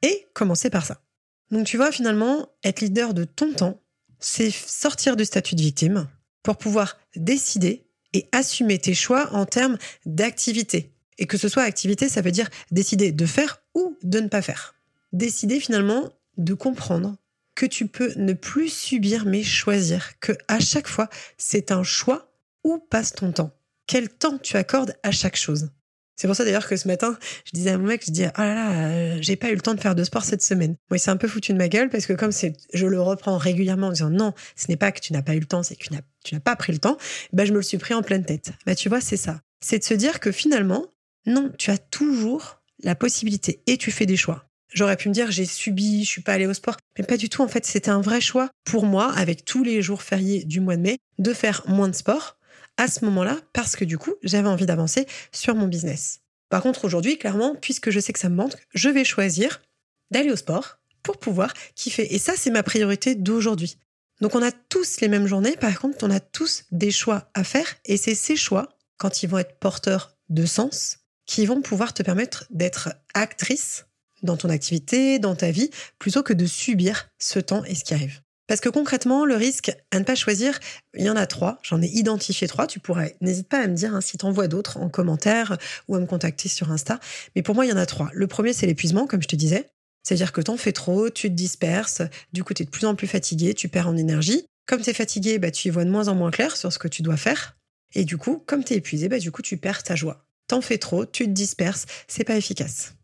et 0.00 0.26
commencer 0.32 0.70
par 0.70 0.86
ça. 0.86 1.02
Donc 1.50 1.66
tu 1.66 1.76
vois, 1.76 1.92
finalement, 1.92 2.48
être 2.64 2.80
leader 2.80 3.12
de 3.12 3.24
ton 3.24 3.52
temps, 3.52 3.82
c'est 4.18 4.50
sortir 4.50 5.16
du 5.16 5.26
statut 5.26 5.54
de 5.54 5.60
victime 5.60 6.08
pour 6.42 6.56
pouvoir 6.56 6.96
décider 7.14 7.90
et 8.14 8.26
assumer 8.32 8.78
tes 8.78 8.94
choix 8.94 9.34
en 9.34 9.44
termes 9.44 9.76
d'activité. 10.06 10.94
Et 11.18 11.26
que 11.26 11.36
ce 11.36 11.50
soit 11.50 11.64
activité, 11.64 12.08
ça 12.08 12.22
veut 12.22 12.30
dire 12.30 12.48
décider 12.70 13.12
de 13.12 13.26
faire 13.26 13.62
ou 13.74 13.98
de 14.02 14.20
ne 14.20 14.28
pas 14.28 14.40
faire. 14.40 14.74
Décider 15.12 15.60
finalement 15.60 16.10
de 16.38 16.54
comprendre 16.54 17.18
que 17.54 17.66
tu 17.66 17.86
peux 17.86 18.14
ne 18.16 18.32
plus 18.32 18.70
subir 18.70 19.26
mais 19.26 19.42
choisir, 19.42 20.18
que 20.20 20.32
à 20.48 20.58
chaque 20.58 20.88
fois, 20.88 21.10
c'est 21.36 21.70
un 21.70 21.82
choix 21.82 22.32
où 22.64 22.78
passe 22.78 23.12
ton 23.12 23.30
temps. 23.32 23.54
Quel 23.86 24.08
temps 24.08 24.38
tu 24.38 24.56
accordes 24.56 24.94
à 25.02 25.10
chaque 25.10 25.36
chose. 25.36 25.68
C'est 26.16 26.26
pour 26.26 26.34
ça 26.34 26.44
d'ailleurs 26.44 26.66
que 26.66 26.76
ce 26.76 26.88
matin, 26.88 27.18
je 27.44 27.50
disais 27.52 27.70
à 27.70 27.78
mon 27.78 27.86
mec, 27.86 28.02
je 28.06 28.10
dis 28.10 28.24
oh 28.24 28.40
là 28.40 28.54
là, 28.54 28.88
euh, 28.88 29.18
j'ai 29.20 29.36
pas 29.36 29.50
eu 29.50 29.54
le 29.54 29.60
temps 29.60 29.74
de 29.74 29.80
faire 29.80 29.94
de 29.94 30.02
sport 30.02 30.24
cette 30.24 30.42
semaine. 30.42 30.76
Moi, 30.90 30.96
il 30.96 30.98
s'est 30.98 31.10
un 31.10 31.18
peu 31.18 31.28
foutu 31.28 31.52
de 31.52 31.58
ma 31.58 31.68
gueule 31.68 31.90
parce 31.90 32.06
que 32.06 32.14
comme 32.14 32.32
c'est, 32.32 32.54
je 32.72 32.86
le 32.86 33.00
reprends 33.00 33.36
régulièrement 33.36 33.88
en 33.88 33.92
disant 33.92 34.10
non, 34.10 34.32
ce 34.56 34.66
n'est 34.68 34.76
pas 34.76 34.92
que 34.92 35.00
tu 35.00 35.12
n'as 35.12 35.22
pas 35.22 35.34
eu 35.34 35.40
le 35.40 35.46
temps, 35.46 35.62
c'est 35.62 35.76
que 35.76 35.84
tu 36.24 36.34
n'as 36.34 36.40
pas 36.40 36.56
pris 36.56 36.72
le 36.72 36.78
temps. 36.78 36.96
Bah, 37.32 37.44
je 37.44 37.52
me 37.52 37.58
le 37.58 37.62
suis 37.62 37.78
pris 37.78 37.92
en 37.92 38.02
pleine 38.02 38.24
tête. 38.24 38.52
Bah, 38.64 38.74
tu 38.74 38.88
vois, 38.88 39.00
c'est 39.00 39.18
ça. 39.18 39.40
C'est 39.60 39.78
de 39.78 39.84
se 39.84 39.94
dire 39.94 40.18
que 40.18 40.32
finalement, 40.32 40.86
non, 41.26 41.52
tu 41.58 41.70
as 41.70 41.78
toujours 41.78 42.62
la 42.82 42.94
possibilité 42.94 43.62
et 43.66 43.76
tu 43.76 43.90
fais 43.90 44.06
des 44.06 44.16
choix. 44.16 44.44
J'aurais 44.72 44.96
pu 44.96 45.08
me 45.08 45.14
dire 45.14 45.30
j'ai 45.30 45.46
subi, 45.46 46.04
je 46.04 46.08
suis 46.08 46.22
pas 46.22 46.32
allée 46.32 46.46
au 46.46 46.54
sport, 46.54 46.76
mais 46.98 47.04
pas 47.04 47.16
du 47.16 47.28
tout. 47.28 47.42
En 47.42 47.48
fait, 47.48 47.64
c'était 47.66 47.90
un 47.90 48.00
vrai 48.00 48.20
choix 48.20 48.50
pour 48.64 48.86
moi, 48.86 49.12
avec 49.16 49.44
tous 49.44 49.62
les 49.62 49.82
jours 49.82 50.02
fériés 50.02 50.44
du 50.44 50.60
mois 50.60 50.76
de 50.76 50.82
mai, 50.82 50.98
de 51.18 51.32
faire 51.32 51.62
moins 51.66 51.88
de 51.88 51.94
sport 51.94 52.36
à 52.76 52.88
ce 52.88 53.04
moment-là 53.04 53.38
parce 53.52 53.76
que 53.76 53.84
du 53.84 53.98
coup, 53.98 54.14
j'avais 54.22 54.48
envie 54.48 54.66
d'avancer 54.66 55.06
sur 55.32 55.54
mon 55.54 55.66
business. 55.66 56.20
Par 56.48 56.62
contre, 56.62 56.84
aujourd'hui, 56.84 57.18
clairement, 57.18 57.54
puisque 57.54 57.90
je 57.90 58.00
sais 58.00 58.12
que 58.12 58.18
ça 58.18 58.28
me 58.28 58.36
manque, 58.36 58.54
je 58.74 58.88
vais 58.88 59.04
choisir 59.04 59.62
d'aller 60.10 60.30
au 60.30 60.36
sport 60.36 60.78
pour 61.02 61.18
pouvoir 61.18 61.52
kiffer. 61.74 62.14
Et 62.14 62.18
ça, 62.18 62.34
c'est 62.36 62.50
ma 62.50 62.62
priorité 62.62 63.14
d'aujourd'hui. 63.14 63.78
Donc, 64.20 64.34
on 64.34 64.42
a 64.42 64.52
tous 64.52 65.00
les 65.00 65.08
mêmes 65.08 65.26
journées. 65.26 65.56
Par 65.56 65.78
contre, 65.78 65.98
on 66.02 66.10
a 66.10 66.20
tous 66.20 66.64
des 66.70 66.90
choix 66.90 67.30
à 67.34 67.44
faire. 67.44 67.66
Et 67.84 67.96
c'est 67.96 68.14
ces 68.14 68.36
choix, 68.36 68.68
quand 68.96 69.22
ils 69.22 69.28
vont 69.28 69.38
être 69.38 69.58
porteurs 69.58 70.16
de 70.28 70.46
sens, 70.46 70.98
qui 71.26 71.44
vont 71.46 71.60
pouvoir 71.60 71.92
te 71.92 72.02
permettre 72.02 72.46
d'être 72.50 72.90
actrice 73.14 73.86
dans 74.22 74.36
ton 74.36 74.48
activité, 74.48 75.18
dans 75.18 75.36
ta 75.36 75.50
vie, 75.50 75.70
plutôt 75.98 76.22
que 76.22 76.32
de 76.32 76.46
subir 76.46 77.08
ce 77.18 77.38
temps 77.38 77.64
et 77.64 77.74
ce 77.74 77.84
qui 77.84 77.94
arrive. 77.94 78.20
Parce 78.46 78.60
que 78.60 78.68
concrètement, 78.68 79.24
le 79.24 79.34
risque 79.34 79.72
à 79.90 79.98
ne 79.98 80.04
pas 80.04 80.14
choisir, 80.14 80.58
il 80.94 81.04
y 81.04 81.10
en 81.10 81.16
a 81.16 81.26
trois. 81.26 81.58
J'en 81.62 81.82
ai 81.82 81.88
identifié 81.88 82.46
trois. 82.46 82.66
Tu 82.66 82.78
pourrais, 82.78 83.16
n'hésite 83.20 83.48
pas 83.48 83.60
à 83.60 83.66
me 83.66 83.74
dire 83.74 83.94
hein, 83.94 84.00
si 84.00 84.18
tu 84.18 84.24
en 84.24 84.30
vois 84.30 84.46
d'autres 84.46 84.78
en 84.78 84.88
commentaire 84.88 85.58
ou 85.88 85.96
à 85.96 86.00
me 86.00 86.06
contacter 86.06 86.48
sur 86.48 86.70
Insta. 86.70 87.00
Mais 87.34 87.42
pour 87.42 87.54
moi, 87.54 87.66
il 87.66 87.70
y 87.70 87.72
en 87.72 87.76
a 87.76 87.86
trois. 87.86 88.08
Le 88.12 88.26
premier, 88.26 88.52
c'est 88.52 88.66
l'épuisement, 88.66 89.06
comme 89.06 89.22
je 89.22 89.28
te 89.28 89.36
disais. 89.36 89.66
C'est-à-dire 90.04 90.30
que 90.30 90.40
t'en 90.40 90.56
fais 90.56 90.72
trop, 90.72 91.10
tu 91.10 91.28
te 91.28 91.34
disperses, 91.34 92.02
du 92.32 92.44
coup, 92.44 92.54
tu 92.54 92.62
es 92.62 92.66
de 92.66 92.70
plus 92.70 92.86
en 92.86 92.94
plus 92.94 93.08
fatigué, 93.08 93.54
tu 93.54 93.68
perds 93.68 93.88
en 93.88 93.96
énergie. 93.96 94.46
Comme 94.66 94.80
tu 94.80 94.90
es 94.90 94.94
fatigué, 94.94 95.40
bah, 95.40 95.50
tu 95.50 95.66
y 95.66 95.70
vois 95.72 95.84
de 95.84 95.90
moins 95.90 96.06
en 96.06 96.14
moins 96.14 96.30
clair 96.30 96.56
sur 96.56 96.72
ce 96.72 96.78
que 96.78 96.86
tu 96.86 97.02
dois 97.02 97.16
faire. 97.16 97.56
Et 97.94 98.04
du 98.04 98.16
coup, 98.16 98.42
comme 98.46 98.62
tu 98.62 98.74
es 98.74 98.76
épuisé, 98.76 99.08
bah, 99.08 99.18
du 99.18 99.32
coup, 99.32 99.42
tu 99.42 99.56
perds 99.56 99.82
ta 99.82 99.96
joie. 99.96 100.24
T'en 100.46 100.60
fais 100.60 100.78
trop, 100.78 101.06
tu 101.06 101.24
te 101.24 101.30
disperses, 101.30 101.86
c'est 102.06 102.22
pas 102.22 102.36
efficace. 102.36 102.94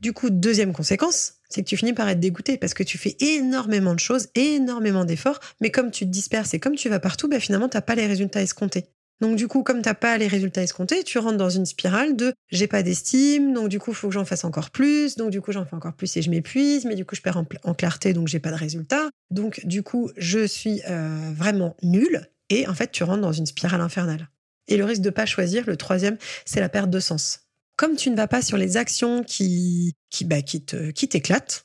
Du 0.00 0.14
coup, 0.14 0.30
deuxième 0.30 0.72
conséquence, 0.72 1.34
c'est 1.48 1.62
que 1.62 1.68
tu 1.68 1.76
finis 1.76 1.92
par 1.92 2.08
être 2.08 2.20
dégoûté 2.20 2.56
parce 2.56 2.74
que 2.74 2.82
tu 2.82 2.98
fais 2.98 3.16
énormément 3.20 3.94
de 3.94 4.00
choses, 4.00 4.28
énormément 4.34 5.04
d'efforts, 5.04 5.40
mais 5.60 5.70
comme 5.70 5.90
tu 5.90 6.04
te 6.04 6.10
disperses 6.10 6.54
et 6.54 6.60
comme 6.60 6.74
tu 6.74 6.88
vas 6.88 7.00
partout, 7.00 7.28
bah 7.28 7.40
finalement, 7.40 7.68
t'as 7.68 7.80
pas 7.80 7.94
les 7.94 8.06
résultats 8.06 8.42
escomptés. 8.42 8.86
Donc 9.20 9.36
du 9.36 9.48
coup, 9.48 9.62
comme 9.62 9.82
t'as 9.82 9.94
pas 9.94 10.16
les 10.16 10.28
résultats 10.28 10.62
escomptés, 10.62 11.02
tu 11.02 11.18
rentres 11.18 11.38
dans 11.38 11.50
une 11.50 11.66
spirale 11.66 12.14
de 12.14 12.32
j'ai 12.50 12.68
pas 12.68 12.84
d'estime, 12.84 13.52
donc 13.52 13.68
du 13.68 13.80
coup, 13.80 13.92
faut 13.92 14.08
que 14.08 14.14
j'en 14.14 14.24
fasse 14.24 14.44
encore 14.44 14.70
plus, 14.70 15.16
donc 15.16 15.30
du 15.30 15.40
coup, 15.40 15.50
j'en 15.50 15.64
fais 15.64 15.74
encore 15.74 15.94
plus 15.94 16.16
et 16.16 16.22
je 16.22 16.30
m'épuise, 16.30 16.84
mais 16.84 16.94
du 16.94 17.04
coup, 17.04 17.16
je 17.16 17.22
perds 17.22 17.42
en, 17.64 17.74
clarté, 17.74 18.12
donc 18.12 18.28
j'ai 18.28 18.38
pas 18.38 18.50
de 18.50 18.56
résultats. 18.56 19.08
Donc 19.30 19.64
du 19.66 19.82
coup, 19.82 20.10
je 20.16 20.46
suis 20.46 20.82
euh, 20.88 21.32
vraiment 21.34 21.76
nulle 21.82 22.28
et 22.48 22.68
en 22.68 22.74
fait, 22.74 22.92
tu 22.92 23.02
rentres 23.02 23.22
dans 23.22 23.32
une 23.32 23.46
spirale 23.46 23.80
infernale. 23.80 24.28
Et 24.68 24.76
le 24.76 24.84
risque 24.84 25.02
de 25.02 25.10
pas 25.10 25.26
choisir, 25.26 25.64
le 25.66 25.76
troisième, 25.76 26.18
c'est 26.44 26.60
la 26.60 26.68
perte 26.68 26.90
de 26.90 27.00
sens 27.00 27.47
comme 27.78 27.96
tu 27.96 28.10
ne 28.10 28.16
vas 28.16 28.28
pas 28.28 28.42
sur 28.42 28.58
les 28.58 28.76
actions 28.76 29.22
qui 29.22 29.94
qui 30.10 30.26
bah, 30.26 30.42
qui 30.42 30.62
te 30.62 30.90
qui 30.90 31.08
t'éclatent, 31.08 31.64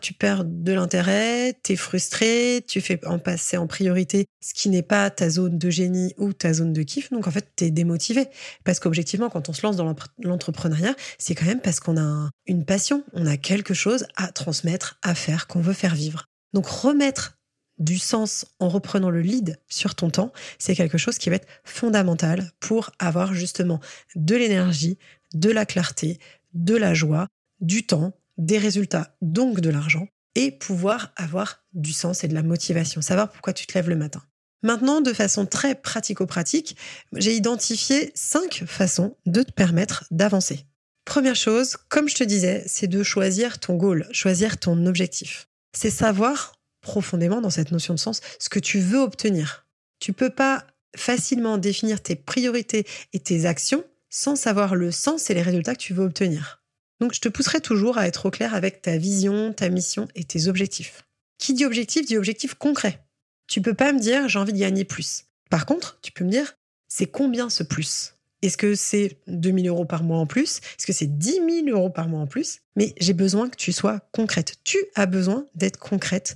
tu 0.00 0.14
perds 0.14 0.44
de 0.44 0.72
l'intérêt, 0.72 1.58
tu 1.62 1.72
es 1.72 1.76
frustré, 1.76 2.64
tu 2.66 2.80
fais 2.80 3.04
en 3.06 3.18
passer 3.18 3.56
en 3.56 3.66
priorité 3.66 4.26
ce 4.42 4.54
qui 4.54 4.68
n'est 4.68 4.82
pas 4.82 5.10
ta 5.10 5.28
zone 5.28 5.58
de 5.58 5.70
génie 5.70 6.14
ou 6.16 6.32
ta 6.32 6.52
zone 6.52 6.72
de 6.72 6.82
kiff. 6.82 7.10
Donc 7.10 7.26
en 7.26 7.30
fait, 7.30 7.52
tu 7.56 7.64
es 7.64 7.70
démotivé. 7.70 8.28
Parce 8.64 8.80
qu'objectivement, 8.80 9.28
quand 9.28 9.48
on 9.48 9.52
se 9.52 9.62
lance 9.62 9.76
dans 9.76 9.94
l'entrepreneuriat, 10.22 10.94
c'est 11.18 11.34
quand 11.34 11.46
même 11.46 11.60
parce 11.60 11.80
qu'on 11.80 11.98
a 11.98 12.30
une 12.46 12.64
passion, 12.64 13.04
on 13.12 13.26
a 13.26 13.36
quelque 13.36 13.74
chose 13.74 14.06
à 14.16 14.32
transmettre, 14.32 14.98
à 15.02 15.14
faire, 15.14 15.46
qu'on 15.46 15.60
veut 15.60 15.74
faire 15.74 15.94
vivre. 15.94 16.24
Donc 16.52 16.66
remettre 16.66 17.34
du 17.78 17.98
sens 17.98 18.44
en 18.60 18.68
reprenant 18.68 19.10
le 19.10 19.22
lead 19.22 19.58
sur 19.66 19.94
ton 19.94 20.10
temps, 20.10 20.32
c'est 20.58 20.74
quelque 20.74 20.98
chose 20.98 21.18
qui 21.18 21.30
va 21.30 21.36
être 21.36 21.48
fondamental 21.64 22.52
pour 22.60 22.90
avoir 22.98 23.32
justement 23.32 23.80
de 24.14 24.36
l'énergie, 24.36 24.98
de 25.34 25.50
la 25.50 25.66
clarté, 25.66 26.18
de 26.54 26.76
la 26.76 26.94
joie, 26.94 27.28
du 27.60 27.86
temps, 27.86 28.12
des 28.38 28.58
résultats, 28.58 29.16
donc 29.20 29.60
de 29.60 29.70
l'argent, 29.70 30.08
et 30.34 30.50
pouvoir 30.50 31.12
avoir 31.16 31.64
du 31.72 31.92
sens 31.92 32.24
et 32.24 32.28
de 32.28 32.34
la 32.34 32.42
motivation, 32.42 33.02
savoir 33.02 33.30
pourquoi 33.30 33.52
tu 33.52 33.66
te 33.66 33.74
lèves 33.74 33.88
le 33.88 33.96
matin. 33.96 34.22
Maintenant, 34.62 35.00
de 35.00 35.12
façon 35.12 35.46
très 35.46 35.74
pratico-pratique, 35.74 36.76
j'ai 37.16 37.34
identifié 37.34 38.12
cinq 38.14 38.64
façons 38.66 39.16
de 39.26 39.42
te 39.42 39.52
permettre 39.52 40.04
d'avancer. 40.10 40.66
Première 41.04 41.36
chose, 41.36 41.76
comme 41.88 42.08
je 42.08 42.14
te 42.14 42.24
disais, 42.24 42.62
c'est 42.66 42.86
de 42.86 43.02
choisir 43.02 43.58
ton 43.58 43.74
goal, 43.74 44.06
choisir 44.12 44.58
ton 44.58 44.86
objectif. 44.86 45.48
C'est 45.72 45.90
savoir 45.90 46.52
profondément 46.82 47.40
dans 47.40 47.50
cette 47.50 47.72
notion 47.72 47.94
de 47.94 47.98
sens 47.98 48.20
ce 48.38 48.48
que 48.48 48.58
tu 48.58 48.80
veux 48.80 49.00
obtenir. 49.00 49.66
Tu 49.98 50.12
peux 50.12 50.30
pas 50.30 50.66
facilement 50.96 51.58
définir 51.58 52.02
tes 52.02 52.16
priorités 52.16 52.86
et 53.12 53.20
tes 53.20 53.46
actions 53.46 53.84
sans 54.10 54.36
savoir 54.36 54.74
le 54.74 54.90
sens 54.90 55.30
et 55.30 55.34
les 55.34 55.42
résultats 55.42 55.74
que 55.74 55.80
tu 55.80 55.94
veux 55.94 56.04
obtenir. 56.04 56.62
Donc 57.00 57.14
je 57.14 57.20
te 57.20 57.28
pousserai 57.28 57.60
toujours 57.60 57.96
à 57.96 58.06
être 58.06 58.26
au 58.26 58.30
clair 58.30 58.54
avec 58.54 58.82
ta 58.82 58.98
vision, 58.98 59.52
ta 59.52 59.70
mission 59.70 60.08
et 60.14 60.24
tes 60.24 60.48
objectifs. 60.48 61.04
Qui 61.38 61.54
dit 61.54 61.64
objectif 61.64 62.04
dit 62.04 62.18
objectif 62.18 62.54
concret. 62.54 63.02
Tu 63.46 63.62
peux 63.62 63.74
pas 63.74 63.92
me 63.92 63.98
dire 63.98 64.28
j'ai 64.28 64.38
envie 64.38 64.52
de 64.52 64.58
gagner 64.58 64.84
plus. 64.84 65.24
Par 65.48 65.64
contre, 65.64 65.98
tu 66.02 66.12
peux 66.12 66.24
me 66.24 66.30
dire 66.30 66.56
c'est 66.88 67.06
combien 67.06 67.48
ce 67.48 67.62
plus? 67.62 68.14
Est-ce 68.42 68.56
que 68.56 68.74
c'est 68.74 69.18
2000 69.26 69.68
euros 69.68 69.84
par 69.84 70.02
mois 70.02 70.18
en 70.18 70.26
plus? 70.26 70.58
Est-ce 70.78 70.86
que 70.86 70.92
c'est 70.92 71.18
10 71.18 71.40
000 71.64 71.68
euros 71.68 71.90
par 71.90 72.08
mois 72.08 72.20
en 72.20 72.26
plus? 72.26 72.60
Mais 72.74 72.94
j'ai 72.98 73.12
besoin 73.12 73.50
que 73.50 73.56
tu 73.56 73.72
sois 73.72 74.00
concrète. 74.12 74.56
Tu 74.64 74.78
as 74.94 75.06
besoin 75.06 75.46
d'être 75.54 75.78
concrète 75.78 76.34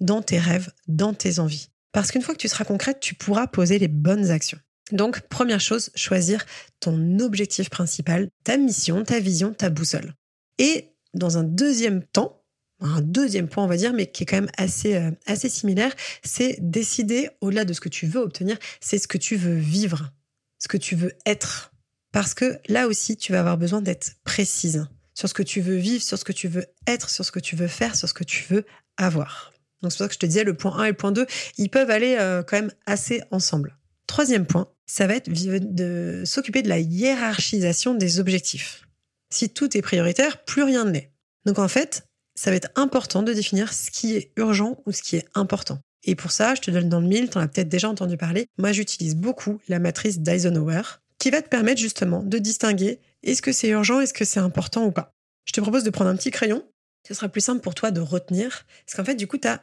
dans 0.00 0.22
tes 0.22 0.38
rêves, 0.38 0.70
dans 0.86 1.14
tes 1.14 1.38
envies. 1.38 1.70
Parce 1.92 2.10
qu'une 2.10 2.20
fois 2.20 2.34
que 2.34 2.40
tu 2.40 2.48
seras 2.48 2.64
concrète, 2.64 3.00
tu 3.00 3.14
pourras 3.14 3.46
poser 3.46 3.78
les 3.78 3.88
bonnes 3.88 4.30
actions. 4.30 4.58
Donc, 4.92 5.20
première 5.28 5.60
chose, 5.60 5.90
choisir 5.94 6.44
ton 6.80 7.18
objectif 7.18 7.70
principal, 7.70 8.28
ta 8.44 8.56
mission, 8.56 9.02
ta 9.04 9.18
vision, 9.18 9.52
ta 9.52 9.68
boussole. 9.68 10.14
Et 10.58 10.92
dans 11.14 11.38
un 11.38 11.44
deuxième 11.44 12.04
temps, 12.04 12.42
un 12.80 13.00
deuxième 13.00 13.48
point, 13.48 13.64
on 13.64 13.68
va 13.68 13.76
dire, 13.76 13.92
mais 13.92 14.10
qui 14.10 14.22
est 14.22 14.26
quand 14.26 14.36
même 14.36 14.50
assez, 14.56 14.96
euh, 14.96 15.10
assez 15.26 15.48
similaire, 15.48 15.92
c'est 16.22 16.58
décider, 16.60 17.30
au-delà 17.40 17.64
de 17.64 17.72
ce 17.72 17.80
que 17.80 17.88
tu 17.88 18.06
veux 18.06 18.20
obtenir, 18.20 18.58
c'est 18.80 18.98
ce 18.98 19.08
que 19.08 19.18
tu 19.18 19.36
veux 19.36 19.56
vivre, 19.56 20.12
ce 20.58 20.68
que 20.68 20.76
tu 20.76 20.94
veux 20.94 21.12
être. 21.24 21.72
Parce 22.12 22.34
que 22.34 22.58
là 22.68 22.86
aussi, 22.86 23.16
tu 23.16 23.32
vas 23.32 23.40
avoir 23.40 23.58
besoin 23.58 23.80
d'être 23.80 24.16
précise 24.24 24.86
sur 25.14 25.28
ce 25.28 25.34
que 25.34 25.42
tu 25.42 25.60
veux 25.60 25.76
vivre, 25.76 26.02
sur 26.02 26.18
ce 26.18 26.24
que 26.24 26.32
tu 26.32 26.48
veux 26.48 26.66
être, 26.86 27.08
sur 27.08 27.24
ce 27.24 27.32
que 27.32 27.40
tu 27.40 27.56
veux 27.56 27.68
faire, 27.68 27.96
sur 27.96 28.08
ce 28.08 28.14
que 28.14 28.24
tu 28.24 28.44
veux 28.50 28.64
avoir. 28.98 29.52
Donc 29.82 29.92
c'est 29.92 29.98
pour 29.98 30.04
ça 30.04 30.08
que 30.08 30.14
je 30.14 30.18
te 30.18 30.26
disais, 30.26 30.44
le 30.44 30.54
point 30.54 30.78
1 30.78 30.84
et 30.84 30.88
le 30.90 30.96
point 30.96 31.12
2, 31.12 31.26
ils 31.58 31.70
peuvent 31.70 31.90
aller 31.90 32.16
euh, 32.18 32.42
quand 32.42 32.56
même 32.56 32.72
assez 32.86 33.22
ensemble. 33.30 33.76
Troisième 34.06 34.46
point, 34.46 34.68
ça 34.86 35.06
va 35.06 35.16
être 35.16 35.28
de 35.28 36.22
s'occuper 36.24 36.62
de 36.62 36.68
la 36.68 36.78
hiérarchisation 36.78 37.94
des 37.94 38.20
objectifs. 38.20 38.86
Si 39.32 39.50
tout 39.50 39.76
est 39.76 39.82
prioritaire, 39.82 40.44
plus 40.44 40.62
rien 40.62 40.84
ne 40.84 40.92
l'est. 40.92 41.10
Donc 41.44 41.58
en 41.58 41.68
fait, 41.68 42.06
ça 42.36 42.50
va 42.50 42.56
être 42.56 42.70
important 42.76 43.22
de 43.22 43.32
définir 43.32 43.72
ce 43.72 43.90
qui 43.90 44.14
est 44.14 44.30
urgent 44.36 44.80
ou 44.86 44.92
ce 44.92 45.02
qui 45.02 45.16
est 45.16 45.26
important. 45.34 45.80
Et 46.04 46.14
pour 46.14 46.30
ça, 46.30 46.54
je 46.54 46.60
te 46.60 46.70
donne 46.70 46.88
dans 46.88 47.00
le 47.00 47.08
mille, 47.08 47.28
tu 47.28 47.38
en 47.38 47.40
as 47.40 47.48
peut-être 47.48 47.68
déjà 47.68 47.88
entendu 47.88 48.16
parler. 48.16 48.46
Moi, 48.58 48.72
j'utilise 48.72 49.16
beaucoup 49.16 49.60
la 49.68 49.80
matrice 49.80 50.20
d'Eisenhower, 50.20 50.82
qui 51.18 51.30
va 51.30 51.42
te 51.42 51.48
permettre 51.48 51.80
justement 51.80 52.22
de 52.22 52.38
distinguer 52.38 53.00
est-ce 53.24 53.42
que 53.42 53.52
c'est 53.52 53.68
urgent, 53.68 54.00
est-ce 54.00 54.14
que 54.14 54.24
c'est 54.24 54.38
important 54.38 54.84
ou 54.84 54.92
pas. 54.92 55.12
Je 55.46 55.52
te 55.52 55.60
propose 55.60 55.82
de 55.82 55.90
prendre 55.90 56.10
un 56.10 56.16
petit 56.16 56.30
crayon. 56.30 56.64
Ce 57.08 57.14
sera 57.14 57.28
plus 57.28 57.40
simple 57.40 57.60
pour 57.60 57.74
toi 57.74 57.90
de 57.90 58.00
retenir. 58.00 58.66
Parce 58.84 58.96
qu'en 58.96 59.04
fait, 59.04 59.14
du 59.14 59.26
coup, 59.26 59.38
tu 59.38 59.48
as 59.48 59.62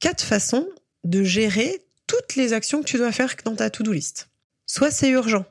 quatre 0.00 0.24
façons 0.24 0.68
de 1.04 1.22
gérer 1.22 1.82
toutes 2.06 2.36
les 2.36 2.52
actions 2.52 2.80
que 2.80 2.86
tu 2.86 2.96
dois 2.96 3.12
faire 3.12 3.34
dans 3.44 3.54
ta 3.54 3.70
to-do 3.70 3.92
list. 3.92 4.28
Soit 4.66 4.90
c'est 4.90 5.10
urgent 5.10 5.44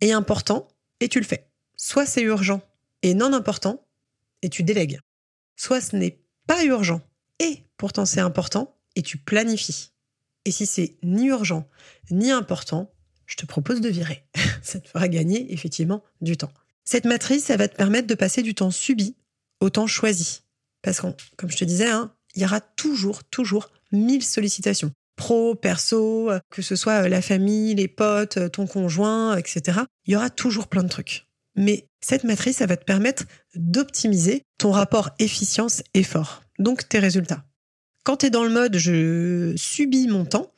et 0.00 0.12
important 0.12 0.68
et 1.00 1.08
tu 1.08 1.20
le 1.20 1.26
fais. 1.26 1.48
Soit 1.76 2.06
c'est 2.06 2.22
urgent 2.22 2.62
et 3.02 3.14
non 3.14 3.32
important 3.32 3.86
et 4.42 4.48
tu 4.48 4.62
délègues. 4.62 5.00
Soit 5.56 5.80
ce 5.80 5.96
n'est 5.96 6.20
pas 6.46 6.64
urgent 6.64 7.00
et 7.38 7.64
pourtant 7.76 8.06
c'est 8.06 8.20
important 8.20 8.76
et 8.94 9.02
tu 9.02 9.18
planifies. 9.18 9.92
Et 10.44 10.50
si 10.50 10.66
c'est 10.66 10.96
ni 11.02 11.26
urgent 11.26 11.68
ni 12.10 12.30
important, 12.30 12.92
je 13.26 13.36
te 13.36 13.46
propose 13.46 13.80
de 13.80 13.88
virer. 13.88 14.24
Ça 14.62 14.80
te 14.80 14.88
fera 14.88 15.08
gagner 15.08 15.52
effectivement 15.52 16.02
du 16.20 16.36
temps. 16.36 16.52
Cette 16.84 17.04
matrice, 17.04 17.50
elle 17.50 17.58
va 17.58 17.68
te 17.68 17.76
permettre 17.76 18.06
de 18.06 18.14
passer 18.14 18.42
du 18.42 18.54
temps 18.54 18.70
subi 18.70 19.16
au 19.60 19.70
temps 19.70 19.88
choisi. 19.88 20.42
Parce 20.82 21.00
que, 21.00 21.08
comme 21.36 21.50
je 21.50 21.56
te 21.56 21.64
disais, 21.64 21.90
hein, 21.90 22.14
il 22.34 22.42
y 22.42 22.44
aura 22.44 22.60
toujours, 22.60 23.24
toujours 23.24 23.70
mille 23.90 24.22
sollicitations 24.22 24.92
pro, 25.16 25.54
perso, 25.54 26.30
euh, 26.30 26.38
que 26.50 26.62
ce 26.62 26.76
soit 26.76 27.04
euh, 27.04 27.08
la 27.08 27.22
famille, 27.22 27.74
les 27.74 27.88
potes, 27.88 28.36
euh, 28.36 28.48
ton 28.48 28.66
conjoint, 28.66 29.36
etc. 29.36 29.80
Il 30.06 30.12
y 30.12 30.16
aura 30.16 30.30
toujours 30.30 30.68
plein 30.68 30.82
de 30.82 30.88
trucs. 30.88 31.26
Mais 31.56 31.88
cette 32.00 32.24
matrice, 32.24 32.58
ça 32.58 32.66
va 32.66 32.76
te 32.76 32.84
permettre 32.84 33.24
d'optimiser 33.54 34.42
ton 34.58 34.70
rapport 34.70 35.10
efficience-effort, 35.18 36.42
donc 36.58 36.88
tes 36.88 36.98
résultats. 36.98 37.44
Quand 38.04 38.18
tu 38.18 38.26
es 38.26 38.30
dans 38.30 38.44
le 38.44 38.50
mode 38.50 38.76
je 38.76 39.54
subis 39.56 40.06
mon 40.06 40.24
temps, 40.26 40.52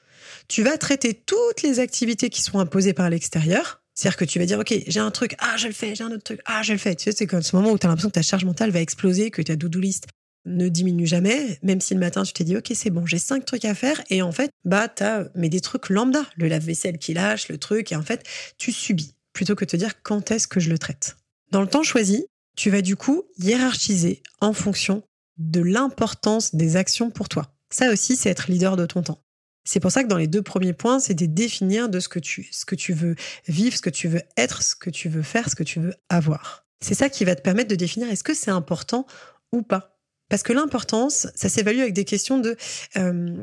tu 0.48 0.62
vas 0.62 0.76
traiter 0.76 1.14
toutes 1.14 1.62
les 1.62 1.78
activités 1.78 2.30
qui 2.30 2.42
sont 2.42 2.58
imposées 2.58 2.92
par 2.92 3.08
l'extérieur. 3.08 3.82
C'est-à-dire 3.94 4.16
que 4.16 4.24
tu 4.24 4.38
vas 4.38 4.46
dire, 4.46 4.58
OK, 4.58 4.74
j'ai 4.86 5.00
un 5.00 5.10
truc, 5.10 5.34
ah, 5.38 5.56
je 5.56 5.66
le 5.66 5.72
fais, 5.72 5.94
j'ai 5.94 6.04
un 6.04 6.10
autre 6.10 6.22
truc, 6.22 6.40
ah, 6.44 6.62
je 6.62 6.72
le 6.72 6.78
fais. 6.78 6.94
Tu 6.94 7.04
sais, 7.04 7.12
c'est 7.12 7.26
comme 7.26 7.42
ce 7.42 7.56
moment 7.56 7.72
où 7.72 7.78
tu 7.78 7.86
as 7.86 7.88
l'impression 7.88 8.10
que 8.10 8.14
ta 8.14 8.22
charge 8.22 8.44
mentale 8.44 8.70
va 8.70 8.80
exploser, 8.80 9.30
que 9.30 9.42
ta 9.42 9.56
do-do 9.56 9.80
list 9.80 10.06
ne 10.48 10.68
diminue 10.68 11.06
jamais, 11.06 11.58
même 11.62 11.80
si 11.80 11.94
le 11.94 12.00
matin 12.00 12.22
tu 12.22 12.32
t'es 12.32 12.44
dit 12.44 12.56
ok 12.56 12.72
c'est 12.74 12.90
bon 12.90 13.06
j'ai 13.06 13.18
cinq 13.18 13.44
trucs 13.44 13.64
à 13.64 13.74
faire 13.74 14.02
et 14.10 14.22
en 14.22 14.32
fait 14.32 14.50
bah 14.64 14.88
t'as 14.88 15.24
mais 15.34 15.48
des 15.48 15.60
trucs 15.60 15.88
lambda, 15.88 16.22
le 16.36 16.48
lave-vaisselle 16.48 16.98
qui 16.98 17.14
lâche, 17.14 17.48
le 17.48 17.58
truc 17.58 17.92
et 17.92 17.96
en 17.96 18.02
fait 18.02 18.24
tu 18.56 18.72
subis 18.72 19.14
plutôt 19.32 19.54
que 19.54 19.64
de 19.64 19.70
te 19.70 19.76
dire 19.76 20.02
quand 20.02 20.30
est-ce 20.30 20.48
que 20.48 20.60
je 20.60 20.70
le 20.70 20.78
traite. 20.78 21.16
Dans 21.52 21.60
le 21.60 21.68
temps 21.68 21.82
choisi, 21.82 22.26
tu 22.56 22.70
vas 22.70 22.82
du 22.82 22.96
coup 22.96 23.24
hiérarchiser 23.38 24.22
en 24.40 24.52
fonction 24.52 25.02
de 25.36 25.60
l'importance 25.60 26.54
des 26.54 26.76
actions 26.76 27.10
pour 27.10 27.28
toi. 27.28 27.54
Ça 27.70 27.92
aussi 27.92 28.16
c'est 28.16 28.30
être 28.30 28.50
leader 28.50 28.76
de 28.76 28.86
ton 28.86 29.02
temps. 29.02 29.22
C'est 29.64 29.80
pour 29.80 29.92
ça 29.92 30.02
que 30.02 30.08
dans 30.08 30.16
les 30.16 30.26
deux 30.26 30.40
premiers 30.40 30.72
points, 30.72 30.98
c'est 30.98 31.12
de 31.12 31.26
définir 31.26 31.90
de 31.90 32.00
ce 32.00 32.08
que 32.08 32.18
tu 32.18 32.48
ce 32.52 32.64
que 32.64 32.74
tu 32.74 32.94
veux 32.94 33.16
vivre, 33.46 33.76
ce 33.76 33.82
que 33.82 33.90
tu 33.90 34.08
veux 34.08 34.22
être, 34.38 34.62
ce 34.62 34.74
que 34.74 34.88
tu 34.88 35.10
veux 35.10 35.22
faire, 35.22 35.50
ce 35.50 35.54
que 35.54 35.62
tu 35.62 35.78
veux 35.78 35.94
avoir. 36.08 36.64
C'est 36.80 36.94
ça 36.94 37.10
qui 37.10 37.24
va 37.24 37.34
te 37.34 37.42
permettre 37.42 37.68
de 37.68 37.74
définir 37.74 38.08
est-ce 38.10 38.24
que 38.24 38.34
c'est 38.34 38.50
important 38.50 39.06
ou 39.52 39.62
pas. 39.62 39.97
Parce 40.28 40.42
que 40.42 40.52
l'importance, 40.52 41.26
ça 41.34 41.48
s'évalue 41.48 41.80
avec 41.80 41.94
des 41.94 42.04
questions 42.04 42.38
de 42.38 42.56
euh, 42.96 43.36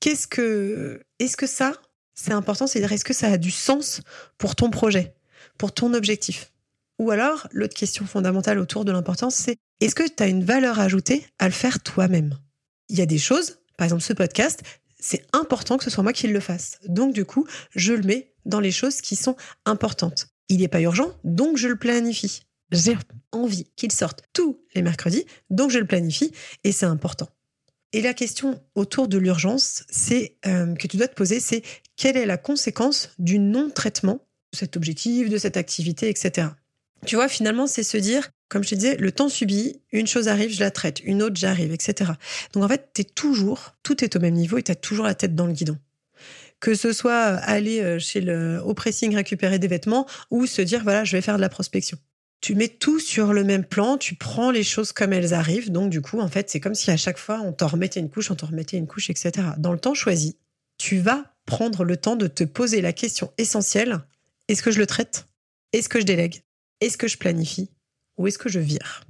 qu'est-ce 0.00 0.26
que 0.26 1.02
est-ce 1.18 1.36
que 1.36 1.46
ça 1.46 1.72
c'est 2.14 2.32
important, 2.32 2.66
c'est-à-dire 2.66 2.92
est-ce 2.92 3.04
que 3.04 3.14
ça 3.14 3.28
a 3.28 3.36
du 3.36 3.52
sens 3.52 4.00
pour 4.38 4.56
ton 4.56 4.70
projet, 4.70 5.14
pour 5.56 5.72
ton 5.72 5.94
objectif? 5.94 6.52
Ou 6.98 7.12
alors 7.12 7.46
l'autre 7.52 7.74
question 7.74 8.06
fondamentale 8.06 8.58
autour 8.58 8.84
de 8.84 8.90
l'importance, 8.90 9.36
c'est 9.36 9.56
est-ce 9.80 9.94
que 9.94 10.02
tu 10.08 10.22
as 10.22 10.26
une 10.26 10.42
valeur 10.42 10.80
ajoutée 10.80 11.24
à 11.38 11.46
le 11.46 11.52
faire 11.52 11.80
toi-même? 11.80 12.36
Il 12.88 12.98
y 12.98 13.02
a 13.02 13.06
des 13.06 13.18
choses, 13.18 13.58
par 13.76 13.84
exemple 13.84 14.02
ce 14.02 14.12
podcast, 14.12 14.62
c'est 14.98 15.24
important 15.32 15.78
que 15.78 15.84
ce 15.84 15.90
soit 15.90 16.02
moi 16.02 16.12
qui 16.12 16.26
le 16.26 16.40
fasse. 16.40 16.80
Donc 16.88 17.14
du 17.14 17.24
coup, 17.24 17.46
je 17.76 17.92
le 17.92 18.02
mets 18.02 18.32
dans 18.46 18.58
les 18.58 18.72
choses 18.72 19.00
qui 19.00 19.14
sont 19.14 19.36
importantes. 19.64 20.26
Il 20.48 20.58
n'est 20.58 20.68
pas 20.68 20.80
urgent, 20.80 21.12
donc 21.22 21.56
je 21.56 21.68
le 21.68 21.76
planifie. 21.76 22.42
J'ai 22.70 22.96
envie 23.32 23.64
qu'il 23.76 23.92
sorte 23.92 24.22
tous 24.32 24.60
les 24.74 24.82
mercredis, 24.82 25.24
donc 25.50 25.70
je 25.70 25.78
le 25.78 25.86
planifie 25.86 26.32
et 26.64 26.72
c'est 26.72 26.86
important. 26.86 27.28
Et 27.92 28.02
la 28.02 28.12
question 28.12 28.60
autour 28.74 29.08
de 29.08 29.16
l'urgence, 29.16 29.84
c'est 29.88 30.36
euh, 30.46 30.74
que 30.74 30.86
tu 30.86 30.98
dois 30.98 31.08
te 31.08 31.14
poser, 31.14 31.40
c'est 31.40 31.62
quelle 31.96 32.18
est 32.18 32.26
la 32.26 32.36
conséquence 32.36 33.10
du 33.18 33.38
non-traitement 33.38 34.26
de 34.52 34.58
cet 34.58 34.76
objectif, 34.76 35.30
de 35.30 35.38
cette 35.38 35.56
activité, 35.56 36.10
etc. 36.10 36.48
Tu 37.06 37.16
vois, 37.16 37.28
finalement, 37.28 37.66
c'est 37.66 37.82
se 37.82 37.96
dire, 37.96 38.30
comme 38.48 38.62
je 38.62 38.70
te 38.70 38.74
disais, 38.74 38.96
le 38.96 39.12
temps 39.12 39.30
subit, 39.30 39.80
une 39.92 40.06
chose 40.06 40.28
arrive, 40.28 40.52
je 40.52 40.60
la 40.60 40.70
traite, 40.70 41.00
une 41.04 41.22
autre, 41.22 41.36
j'arrive, 41.36 41.72
etc. 41.72 42.12
Donc 42.52 42.64
en 42.64 42.68
fait, 42.68 42.90
tu 42.92 43.02
es 43.02 43.04
toujours, 43.04 43.74
tout 43.82 44.04
est 44.04 44.16
au 44.16 44.20
même 44.20 44.34
niveau 44.34 44.58
et 44.58 44.62
tu 44.62 44.72
as 44.72 44.74
toujours 44.74 45.06
la 45.06 45.14
tête 45.14 45.34
dans 45.34 45.46
le 45.46 45.52
guidon. 45.52 45.78
Que 46.60 46.74
ce 46.74 46.92
soit 46.92 47.22
aller 47.22 47.80
euh, 47.80 47.98
chez 47.98 48.20
le, 48.20 48.60
au 48.62 48.74
pressing 48.74 49.14
récupérer 49.14 49.58
des 49.58 49.68
vêtements 49.68 50.06
ou 50.30 50.44
se 50.44 50.60
dire, 50.60 50.82
voilà, 50.82 51.04
je 51.04 51.16
vais 51.16 51.22
faire 51.22 51.36
de 51.36 51.40
la 51.40 51.48
prospection 51.48 51.96
tu 52.40 52.54
mets 52.54 52.68
tout 52.68 53.00
sur 53.00 53.32
le 53.32 53.44
même 53.44 53.64
plan, 53.64 53.98
tu 53.98 54.14
prends 54.14 54.50
les 54.50 54.62
choses 54.62 54.92
comme 54.92 55.12
elles 55.12 55.34
arrivent. 55.34 55.72
Donc, 55.72 55.90
du 55.90 56.00
coup, 56.00 56.20
en 56.20 56.28
fait, 56.28 56.50
c'est 56.50 56.60
comme 56.60 56.74
si 56.74 56.90
à 56.90 56.96
chaque 56.96 57.18
fois, 57.18 57.40
on 57.40 57.52
t'en 57.52 57.66
remettait 57.66 58.00
une 58.00 58.10
couche, 58.10 58.30
on 58.30 58.36
t'en 58.36 58.46
remettait 58.46 58.76
une 58.76 58.86
couche, 58.86 59.10
etc. 59.10 59.32
Dans 59.58 59.72
le 59.72 59.78
temps 59.78 59.94
choisi, 59.94 60.36
tu 60.78 60.98
vas 60.98 61.24
prendre 61.46 61.84
le 61.84 61.96
temps 61.96 62.16
de 62.16 62.26
te 62.26 62.44
poser 62.44 62.80
la 62.80 62.92
question 62.92 63.32
essentielle. 63.38 64.00
Est-ce 64.46 64.62
que 64.62 64.70
je 64.70 64.78
le 64.78 64.86
traite? 64.86 65.28
Est-ce 65.72 65.88
que 65.88 66.00
je 66.00 66.04
délègue? 66.04 66.42
Est-ce 66.80 66.96
que 66.96 67.08
je 67.08 67.18
planifie? 67.18 67.70
Ou 68.16 68.28
est-ce 68.28 68.38
que 68.38 68.48
je 68.48 68.60
vire? 68.60 69.04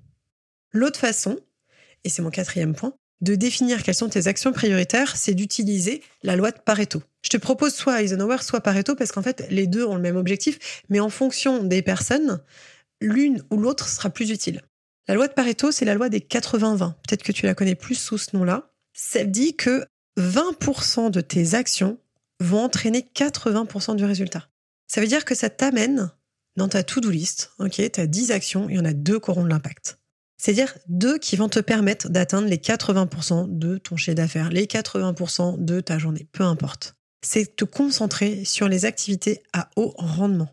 L'autre 0.73 0.99
façon, 0.99 1.39
et 2.05 2.09
c'est 2.09 2.23
mon 2.23 2.31
quatrième 2.31 2.75
point, 2.75 2.95
de 3.21 3.35
définir 3.35 3.83
quelles 3.83 3.95
sont 3.95 4.09
tes 4.09 4.29
actions 4.29 4.53
prioritaires, 4.53 5.17
c'est 5.17 5.35
d'utiliser 5.35 6.03
la 6.23 6.37
loi 6.37 6.53
de 6.53 6.59
Pareto. 6.59 7.03
Je 7.23 7.31
te 7.31 7.37
propose 7.37 7.75
soit 7.75 8.03
Eisenhower, 8.03 8.39
soit 8.43 8.61
Pareto, 8.61 8.95
parce 8.95 9.13
qu'en 9.13 9.23
fait, 9.23 9.47
les 9.51 9.67
deux 9.67 9.85
ont 9.85 9.97
le 9.97 10.01
même 10.01 10.17
objectif, 10.17 10.83
mais 10.89 11.01
en 11.01 11.11
fonction 11.11 11.65
des 11.65 11.83
personnes, 11.83 12.41
l'une 13.01 13.43
ou 13.51 13.57
l'autre 13.57 13.89
sera 13.89 14.11
plus 14.11 14.31
utile. 14.31 14.63
La 15.07 15.15
loi 15.15 15.29
de 15.29 15.33
Pareto, 15.33 15.73
c'est 15.73 15.85
la 15.85 15.95
loi 15.95 16.09
des 16.09 16.21
80-20. 16.21 16.95
Peut-être 17.07 17.23
que 17.23 17.33
tu 17.33 17.47
la 17.47 17.55
connais 17.55 17.75
plus 17.75 17.95
sous 17.95 18.19
ce 18.19 18.37
nom-là. 18.37 18.71
Ça 18.93 19.25
dit 19.25 19.57
que 19.57 19.87
20% 20.19 21.11
de 21.11 21.21
tes 21.21 21.55
actions 21.55 21.99
vont 22.41 22.65
entraîner 22.65 23.09
80% 23.15 23.97
du 23.97 24.05
résultat. 24.05 24.49
Ça 24.87 25.01
veut 25.01 25.07
dire 25.07 25.25
que 25.25 25.35
ça 25.35 25.51
t'amène 25.51 26.11
dans 26.57 26.69
ta 26.69 26.83
to-do 26.83 27.11
list, 27.11 27.53
ok, 27.59 27.81
tu 27.91 28.01
as 28.01 28.07
10 28.07 28.33
actions, 28.33 28.69
il 28.69 28.77
y 28.77 28.79
en 28.79 28.85
a 28.85 28.93
deux 28.93 29.21
qui 29.21 29.31
auront 29.31 29.45
de 29.45 29.49
l'impact. 29.49 29.99
C'est-à-dire 30.37 30.75
deux 30.89 31.19
qui 31.19 31.37
vont 31.37 31.49
te 31.49 31.61
permettre 31.61 32.11
d'atteindre 32.11 32.49
les 32.49 32.59
80% 32.59 33.59
de 33.59 33.79
ton 33.79 33.97
chiffre 33.97 34.15
d'affaires, 34.15 34.51
les 34.51 34.67
80% 34.67 35.65
de 35.65 35.81
ta 35.81 35.99
journée, 35.99 36.29
peu 36.33 36.45
importe. 36.45 36.97
C'est 37.25 37.57
te 37.57 37.65
concentrer 37.65 38.45
sur 38.45 38.69
les 38.69 38.85
activités 38.85 39.43
à 39.53 39.71
haut 39.77 39.95
rendement. 39.97 40.49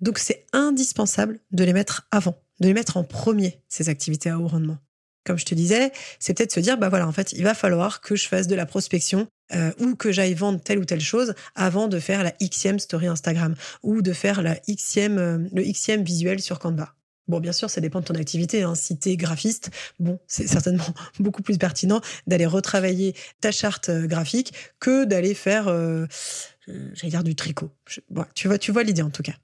Donc 0.00 0.18
c'est 0.18 0.46
indispensable 0.52 1.40
de 1.52 1.64
les 1.64 1.72
mettre 1.72 2.06
avant, 2.10 2.36
de 2.60 2.66
les 2.66 2.74
mettre 2.74 2.96
en 2.96 3.04
premier, 3.04 3.62
ces 3.68 3.88
activités 3.88 4.30
à 4.30 4.38
haut 4.38 4.48
rendement. 4.48 4.78
Comme 5.24 5.38
je 5.38 5.46
te 5.46 5.54
disais, 5.54 5.90
c'est 6.18 6.34
peut-être 6.34 6.52
se 6.52 6.60
dire, 6.60 6.76
bah 6.76 6.90
voilà, 6.90 7.08
en 7.08 7.12
fait, 7.12 7.32
il 7.32 7.44
va 7.44 7.54
falloir 7.54 8.02
que 8.02 8.14
je 8.14 8.28
fasse 8.28 8.46
de 8.46 8.54
la 8.54 8.66
prospection 8.66 9.26
euh, 9.54 9.72
ou 9.78 9.94
que 9.94 10.12
j'aille 10.12 10.34
vendre 10.34 10.60
telle 10.60 10.78
ou 10.78 10.84
telle 10.84 11.00
chose 11.00 11.34
avant 11.54 11.88
de 11.88 11.98
faire 11.98 12.22
la 12.22 12.32
xème 12.42 12.78
story 12.78 13.06
Instagram 13.06 13.54
ou 13.82 14.02
de 14.02 14.12
faire 14.12 14.42
la 14.42 14.56
xème, 14.68 15.18
euh, 15.18 15.38
le 15.54 15.62
xème 15.62 16.02
visuel 16.04 16.40
sur 16.40 16.58
Canva. 16.58 16.94
Bon, 17.26 17.40
bien 17.40 17.52
sûr, 17.52 17.70
ça 17.70 17.80
dépend 17.80 18.00
de 18.00 18.04
ton 18.04 18.14
activité. 18.16 18.64
Hein. 18.64 18.74
Si 18.74 18.98
tu 18.98 19.08
es 19.08 19.16
graphiste, 19.16 19.70
bon, 19.98 20.18
c'est 20.26 20.46
certainement 20.46 20.84
beaucoup 21.18 21.42
plus 21.42 21.56
pertinent 21.56 22.02
d'aller 22.26 22.44
retravailler 22.44 23.14
ta 23.40 23.50
charte 23.50 23.88
euh, 23.88 24.06
graphique 24.06 24.52
que 24.78 25.06
d'aller 25.06 25.32
faire, 25.32 25.64
j'allais 26.66 27.10
dire, 27.10 27.24
du 27.24 27.34
tricot. 27.34 27.70
tu 28.34 28.48
vois, 28.48 28.58
tu 28.58 28.72
vois 28.72 28.82
l'idée 28.82 29.02
en 29.02 29.10
tout 29.10 29.22
cas. 29.22 29.34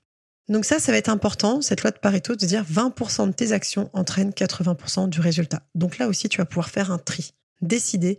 Donc 0.50 0.64
ça, 0.64 0.80
ça 0.80 0.90
va 0.90 0.98
être 0.98 1.08
important, 1.08 1.60
cette 1.60 1.82
loi 1.82 1.92
de 1.92 1.98
Pareto, 1.98 2.34
de 2.34 2.44
dire 2.44 2.64
20% 2.64 3.28
de 3.28 3.32
tes 3.32 3.52
actions 3.52 3.88
entraînent 3.92 4.32
80% 4.32 5.08
du 5.08 5.20
résultat. 5.20 5.62
Donc 5.76 5.98
là 5.98 6.08
aussi, 6.08 6.28
tu 6.28 6.38
vas 6.38 6.44
pouvoir 6.44 6.70
faire 6.70 6.90
un 6.90 6.98
tri, 6.98 7.34
décider 7.62 8.18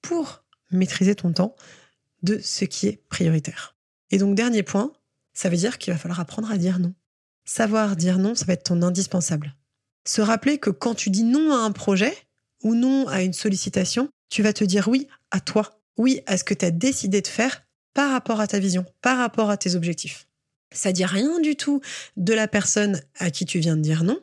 pour 0.00 0.44
maîtriser 0.70 1.16
ton 1.16 1.32
temps 1.32 1.56
de 2.22 2.38
ce 2.38 2.64
qui 2.64 2.86
est 2.86 3.02
prioritaire. 3.08 3.74
Et 4.12 4.18
donc, 4.18 4.36
dernier 4.36 4.62
point, 4.62 4.92
ça 5.34 5.48
veut 5.48 5.56
dire 5.56 5.78
qu'il 5.78 5.92
va 5.92 5.98
falloir 5.98 6.20
apprendre 6.20 6.48
à 6.52 6.56
dire 6.56 6.78
non. 6.78 6.94
Savoir 7.44 7.96
dire 7.96 8.18
non, 8.18 8.36
ça 8.36 8.44
va 8.44 8.52
être 8.52 8.62
ton 8.62 8.80
indispensable. 8.82 9.56
Se 10.04 10.20
rappeler 10.20 10.58
que 10.58 10.70
quand 10.70 10.94
tu 10.94 11.10
dis 11.10 11.24
non 11.24 11.52
à 11.52 11.58
un 11.58 11.72
projet 11.72 12.16
ou 12.62 12.76
non 12.76 13.08
à 13.08 13.22
une 13.22 13.32
sollicitation, 13.32 14.08
tu 14.28 14.44
vas 14.44 14.52
te 14.52 14.62
dire 14.62 14.86
oui 14.86 15.08
à 15.32 15.40
toi, 15.40 15.80
oui 15.96 16.20
à 16.26 16.36
ce 16.36 16.44
que 16.44 16.54
tu 16.54 16.64
as 16.64 16.70
décidé 16.70 17.22
de 17.22 17.26
faire 17.26 17.64
par 17.92 18.12
rapport 18.12 18.38
à 18.38 18.46
ta 18.46 18.60
vision, 18.60 18.84
par 19.02 19.18
rapport 19.18 19.50
à 19.50 19.56
tes 19.56 19.74
objectifs. 19.74 20.28
Ça 20.76 20.92
dit 20.92 21.04
rien 21.04 21.40
du 21.40 21.56
tout 21.56 21.80
de 22.16 22.34
la 22.34 22.48
personne 22.48 23.00
à 23.18 23.30
qui 23.30 23.46
tu 23.46 23.58
viens 23.58 23.76
de 23.76 23.82
dire 23.82 24.04
non. 24.04 24.20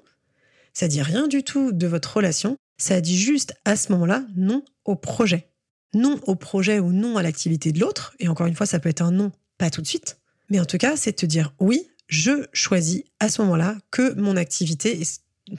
Ça 0.74 0.88
dit 0.88 1.02
rien 1.02 1.28
du 1.28 1.44
tout 1.44 1.72
de 1.72 1.88
votre 1.88 2.18
relation. 2.18 2.58
Ça 2.78 3.02
dit 3.02 3.18
juste 3.18 3.54
à 3.66 3.76
ce 3.76 3.92
moment-là 3.92 4.26
non 4.36 4.64
au 4.86 4.96
projet. 4.96 5.50
Non 5.94 6.20
au 6.24 6.36
projet 6.36 6.80
ou 6.80 6.92
non 6.92 7.18
à 7.18 7.24
l'activité 7.24 7.72
de 7.72 7.80
l'autre. 7.80 8.16
Et 8.20 8.28
encore 8.28 8.48
une 8.48 8.56
fois, 8.56 8.66
ça 8.66 8.80
peut 8.80 8.90
être 8.90 9.02
un 9.02 9.12
non, 9.12 9.32
pas 9.58 9.70
tout 9.70 9.82
de 9.82 9.88
suite. 9.88 10.20
Mais 10.50 10.60
en 10.60 10.66
tout 10.66 10.78
cas, 10.78 10.96
c'est 10.96 11.14
te 11.14 11.26
dire 11.26 11.54
oui, 11.60 11.88
je 12.08 12.48
choisis 12.54 13.04
à 13.20 13.30
ce 13.30 13.42
moment-là 13.42 13.78
que 13.92 14.14
mon 14.14 14.36
activité, 14.36 15.02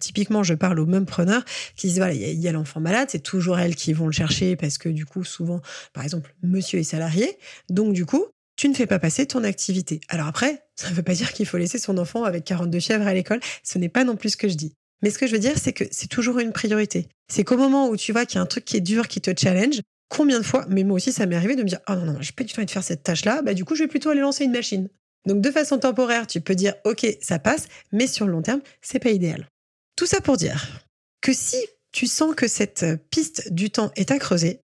typiquement, 0.00 0.42
je 0.42 0.54
parle 0.54 0.78
aux 0.78 0.86
mêmes 0.86 1.06
preneurs 1.06 1.44
qui 1.76 1.88
disent 1.88 1.98
voilà, 1.98 2.14
il 2.14 2.40
y 2.40 2.48
a, 2.48 2.52
l'enfant 2.52 2.80
malade, 2.80 3.08
c'est 3.10 3.22
toujours 3.22 3.58
elles 3.58 3.74
qui 3.74 3.92
vont 3.92 4.06
le 4.06 4.12
chercher 4.12 4.56
parce 4.56 4.78
que 4.78 4.88
du 4.88 5.06
coup, 5.06 5.24
souvent, 5.24 5.60
par 5.92 6.04
exemple, 6.04 6.34
monsieur 6.42 6.78
est 6.78 6.84
salarié. 6.84 7.38
Donc, 7.68 7.92
du 7.92 8.06
coup, 8.06 8.26
tu 8.64 8.70
ne 8.70 8.74
fais 8.74 8.86
pas 8.86 8.98
passer 8.98 9.26
ton 9.26 9.44
activité. 9.44 10.00
Alors 10.08 10.26
après, 10.26 10.62
ça 10.74 10.88
ne 10.88 10.94
veut 10.94 11.02
pas 11.02 11.12
dire 11.12 11.34
qu'il 11.34 11.44
faut 11.44 11.58
laisser 11.58 11.78
son 11.78 11.98
enfant 11.98 12.24
avec 12.24 12.44
42 12.44 12.80
fièvres 12.80 13.06
à 13.06 13.12
l'école. 13.12 13.40
Ce 13.62 13.76
n'est 13.76 13.90
pas 13.90 14.04
non 14.04 14.16
plus 14.16 14.30
ce 14.30 14.36
que 14.38 14.48
je 14.48 14.54
dis. 14.54 14.72
Mais 15.02 15.10
ce 15.10 15.18
que 15.18 15.26
je 15.26 15.32
veux 15.32 15.38
dire, 15.38 15.58
c'est 15.58 15.74
que 15.74 15.84
c'est 15.90 16.06
toujours 16.06 16.38
une 16.38 16.50
priorité. 16.50 17.08
C'est 17.30 17.44
qu'au 17.44 17.58
moment 17.58 17.90
où 17.90 17.96
tu 17.98 18.12
vois 18.12 18.24
qu'il 18.24 18.36
y 18.36 18.38
a 18.38 18.42
un 18.42 18.46
truc 18.46 18.64
qui 18.64 18.78
est 18.78 18.80
dur, 18.80 19.06
qui 19.06 19.20
te 19.20 19.30
challenge, 19.38 19.82
combien 20.08 20.40
de 20.40 20.46
fois, 20.46 20.64
mais 20.70 20.82
moi 20.82 20.96
aussi, 20.96 21.12
ça 21.12 21.26
m'est 21.26 21.36
arrivé 21.36 21.56
de 21.56 21.62
me 21.62 21.68
dire, 21.68 21.80
oh 21.90 21.94
non, 21.94 22.06
non, 22.06 22.16
j'ai 22.22 22.32
pas 22.32 22.42
du 22.42 22.54
tout 22.54 22.58
envie 22.58 22.64
de 22.64 22.70
faire 22.70 22.82
cette 22.82 23.02
tâche-là, 23.02 23.42
bah 23.42 23.52
du 23.52 23.66
coup, 23.66 23.74
je 23.74 23.82
vais 23.82 23.88
plutôt 23.88 24.08
aller 24.08 24.22
lancer 24.22 24.44
une 24.44 24.52
machine. 24.52 24.88
Donc, 25.26 25.42
de 25.42 25.50
façon 25.50 25.78
temporaire, 25.78 26.26
tu 26.26 26.40
peux 26.40 26.54
dire, 26.54 26.72
OK, 26.84 27.06
ça 27.20 27.38
passe, 27.38 27.66
mais 27.92 28.06
sur 28.06 28.24
le 28.24 28.32
long 28.32 28.40
terme, 28.40 28.62
c'est 28.80 28.98
pas 28.98 29.10
idéal. 29.10 29.46
Tout 29.94 30.06
ça 30.06 30.22
pour 30.22 30.38
dire 30.38 30.80
que 31.20 31.34
si 31.34 31.58
tu 31.92 32.06
sens 32.06 32.34
que 32.34 32.48
cette 32.48 32.86
piste 33.10 33.52
du 33.52 33.68
temps 33.68 33.92
est 33.94 34.10
à 34.10 34.18
creuser, 34.18 34.60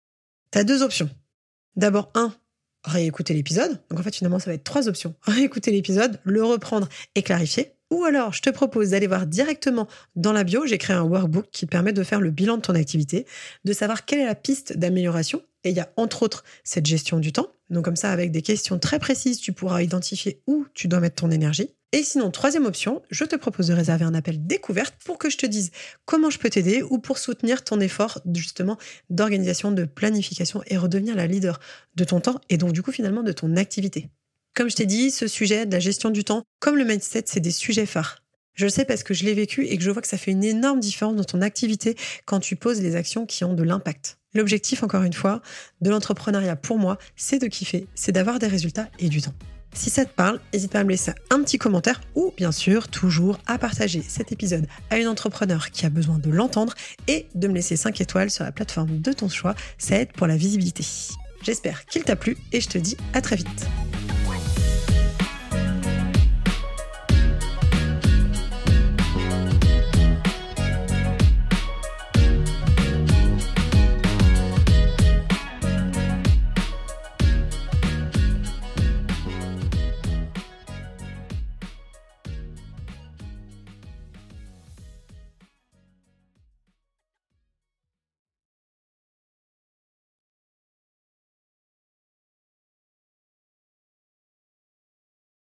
tu 0.51 0.59
as 0.59 0.63
deux 0.63 0.83
options. 0.83 1.09
D'abord, 1.75 2.11
un, 2.13 2.31
réécouter 2.87 3.33
l'épisode. 3.33 3.79
Donc 3.89 3.99
en 3.99 4.03
fait, 4.03 4.15
finalement, 4.15 4.39
ça 4.39 4.49
va 4.49 4.55
être 4.55 4.63
trois 4.63 4.87
options. 4.87 5.13
Réécouter 5.23 5.71
l'épisode, 5.71 6.19
le 6.23 6.43
reprendre 6.43 6.87
et 7.15 7.23
clarifier. 7.23 7.71
Ou 7.89 8.03
alors, 8.03 8.33
je 8.33 8.41
te 8.41 8.49
propose 8.49 8.89
d'aller 8.89 9.07
voir 9.07 9.25
directement 9.25 9.87
dans 10.15 10.33
la 10.33 10.43
bio. 10.43 10.65
J'ai 10.65 10.77
créé 10.77 10.95
un 10.95 11.03
workbook 11.03 11.47
qui 11.51 11.65
te 11.65 11.71
permet 11.71 11.93
de 11.93 12.03
faire 12.03 12.19
le 12.19 12.31
bilan 12.31 12.57
de 12.57 12.61
ton 12.61 12.75
activité, 12.75 13.25
de 13.63 13.73
savoir 13.73 14.03
quelle 14.03 14.19
est 14.19 14.25
la 14.25 14.35
piste 14.35 14.77
d'amélioration. 14.77 15.41
Et 15.63 15.69
il 15.69 15.75
y 15.75 15.79
a 15.79 15.89
entre 15.95 16.23
autres 16.23 16.43
cette 16.63 16.85
gestion 16.85 17.19
du 17.19 17.31
temps. 17.31 17.47
Donc 17.69 17.85
comme 17.85 17.95
ça, 17.95 18.11
avec 18.11 18.31
des 18.31 18.41
questions 18.41 18.77
très 18.77 18.99
précises, 18.99 19.39
tu 19.39 19.53
pourras 19.53 19.81
identifier 19.81 20.41
où 20.47 20.65
tu 20.73 20.87
dois 20.87 20.99
mettre 20.99 21.15
ton 21.15 21.31
énergie. 21.31 21.69
Et 21.93 22.03
sinon, 22.03 22.31
troisième 22.31 22.65
option, 22.65 23.01
je 23.09 23.23
te 23.23 23.37
propose 23.37 23.67
de 23.67 23.73
réserver 23.73 24.03
un 24.03 24.13
appel 24.13 24.45
découverte 24.45 24.95
pour 25.05 25.17
que 25.17 25.29
je 25.29 25.37
te 25.37 25.45
dise 25.45 25.71
comment 26.03 26.29
je 26.29 26.37
peux 26.37 26.49
t'aider 26.49 26.83
ou 26.83 26.99
pour 26.99 27.17
soutenir 27.17 27.63
ton 27.63 27.79
effort 27.79 28.19
justement 28.35 28.77
d'organisation, 29.09 29.71
de 29.71 29.85
planification 29.85 30.61
et 30.67 30.75
redevenir 30.75 31.15
la 31.15 31.27
leader 31.27 31.61
de 31.95 32.03
ton 32.03 32.19
temps 32.19 32.41
et 32.49 32.57
donc 32.57 32.73
du 32.73 32.83
coup 32.83 32.91
finalement 32.91 33.23
de 33.23 33.31
ton 33.31 33.55
activité. 33.55 34.09
Comme 34.53 34.69
je 34.69 34.75
t'ai 34.75 34.85
dit, 34.85 35.11
ce 35.11 35.27
sujet 35.27 35.65
de 35.65 35.71
la 35.71 35.79
gestion 35.79 36.09
du 36.09 36.25
temps, 36.25 36.43
comme 36.59 36.75
le 36.75 36.83
mindset, 36.83 37.23
c'est 37.27 37.39
des 37.39 37.51
sujets 37.51 37.85
phares. 37.85 38.21
Je 38.53 38.65
le 38.65 38.69
sais 38.69 38.85
parce 38.85 39.03
que 39.03 39.13
je 39.13 39.23
l'ai 39.23 39.35
vécu 39.35 39.65
et 39.65 39.77
que 39.77 39.83
je 39.83 39.91
vois 39.91 40.01
que 40.01 40.07
ça 40.07 40.17
fait 40.17 40.31
une 40.31 40.43
énorme 40.43 40.81
différence 40.81 41.15
dans 41.15 41.23
ton 41.23 41.41
activité 41.41 41.95
quand 42.25 42.39
tu 42.39 42.55
poses 42.55 42.81
les 42.81 42.95
actions 42.95 43.25
qui 43.25 43.45
ont 43.45 43.53
de 43.53 43.63
l'impact. 43.63 44.17
L'objectif, 44.33 44.83
encore 44.83 45.03
une 45.03 45.13
fois, 45.13 45.41
de 45.81 45.89
l'entrepreneuriat 45.89 46.55
pour 46.55 46.79
moi, 46.79 46.97
c'est 47.15 47.39
de 47.39 47.47
kiffer, 47.47 47.87
c'est 47.95 48.11
d'avoir 48.11 48.39
des 48.39 48.47
résultats 48.47 48.89
et 48.99 49.09
du 49.09 49.21
temps. 49.21 49.33
Si 49.73 49.89
ça 49.89 50.05
te 50.05 50.13
parle, 50.13 50.39
n'hésite 50.53 50.71
pas 50.71 50.79
à 50.79 50.83
me 50.83 50.89
laisser 50.89 51.11
un 51.29 51.41
petit 51.43 51.57
commentaire 51.57 52.01
ou 52.15 52.33
bien 52.35 52.51
sûr 52.51 52.87
toujours 52.87 53.37
à 53.45 53.57
partager 53.57 54.01
cet 54.01 54.31
épisode 54.31 54.67
à 54.89 54.97
une 54.97 55.07
entrepreneur 55.07 55.71
qui 55.71 55.85
a 55.85 55.89
besoin 55.89 56.17
de 56.17 56.29
l'entendre 56.29 56.73
et 57.07 57.27
de 57.35 57.47
me 57.47 57.53
laisser 57.53 57.75
5 57.75 58.01
étoiles 58.01 58.31
sur 58.31 58.43
la 58.43 58.51
plateforme 58.51 58.99
de 58.99 59.13
ton 59.13 59.29
choix. 59.29 59.55
Ça 59.77 59.99
aide 59.99 60.11
pour 60.13 60.27
la 60.27 60.35
visibilité. 60.35 60.83
J'espère 61.43 61.85
qu'il 61.85 62.03
t'a 62.03 62.15
plu 62.15 62.37
et 62.51 62.61
je 62.61 62.67
te 62.67 62.77
dis 62.77 62.97
à 63.13 63.21
très 63.21 63.35
vite. 63.35 63.67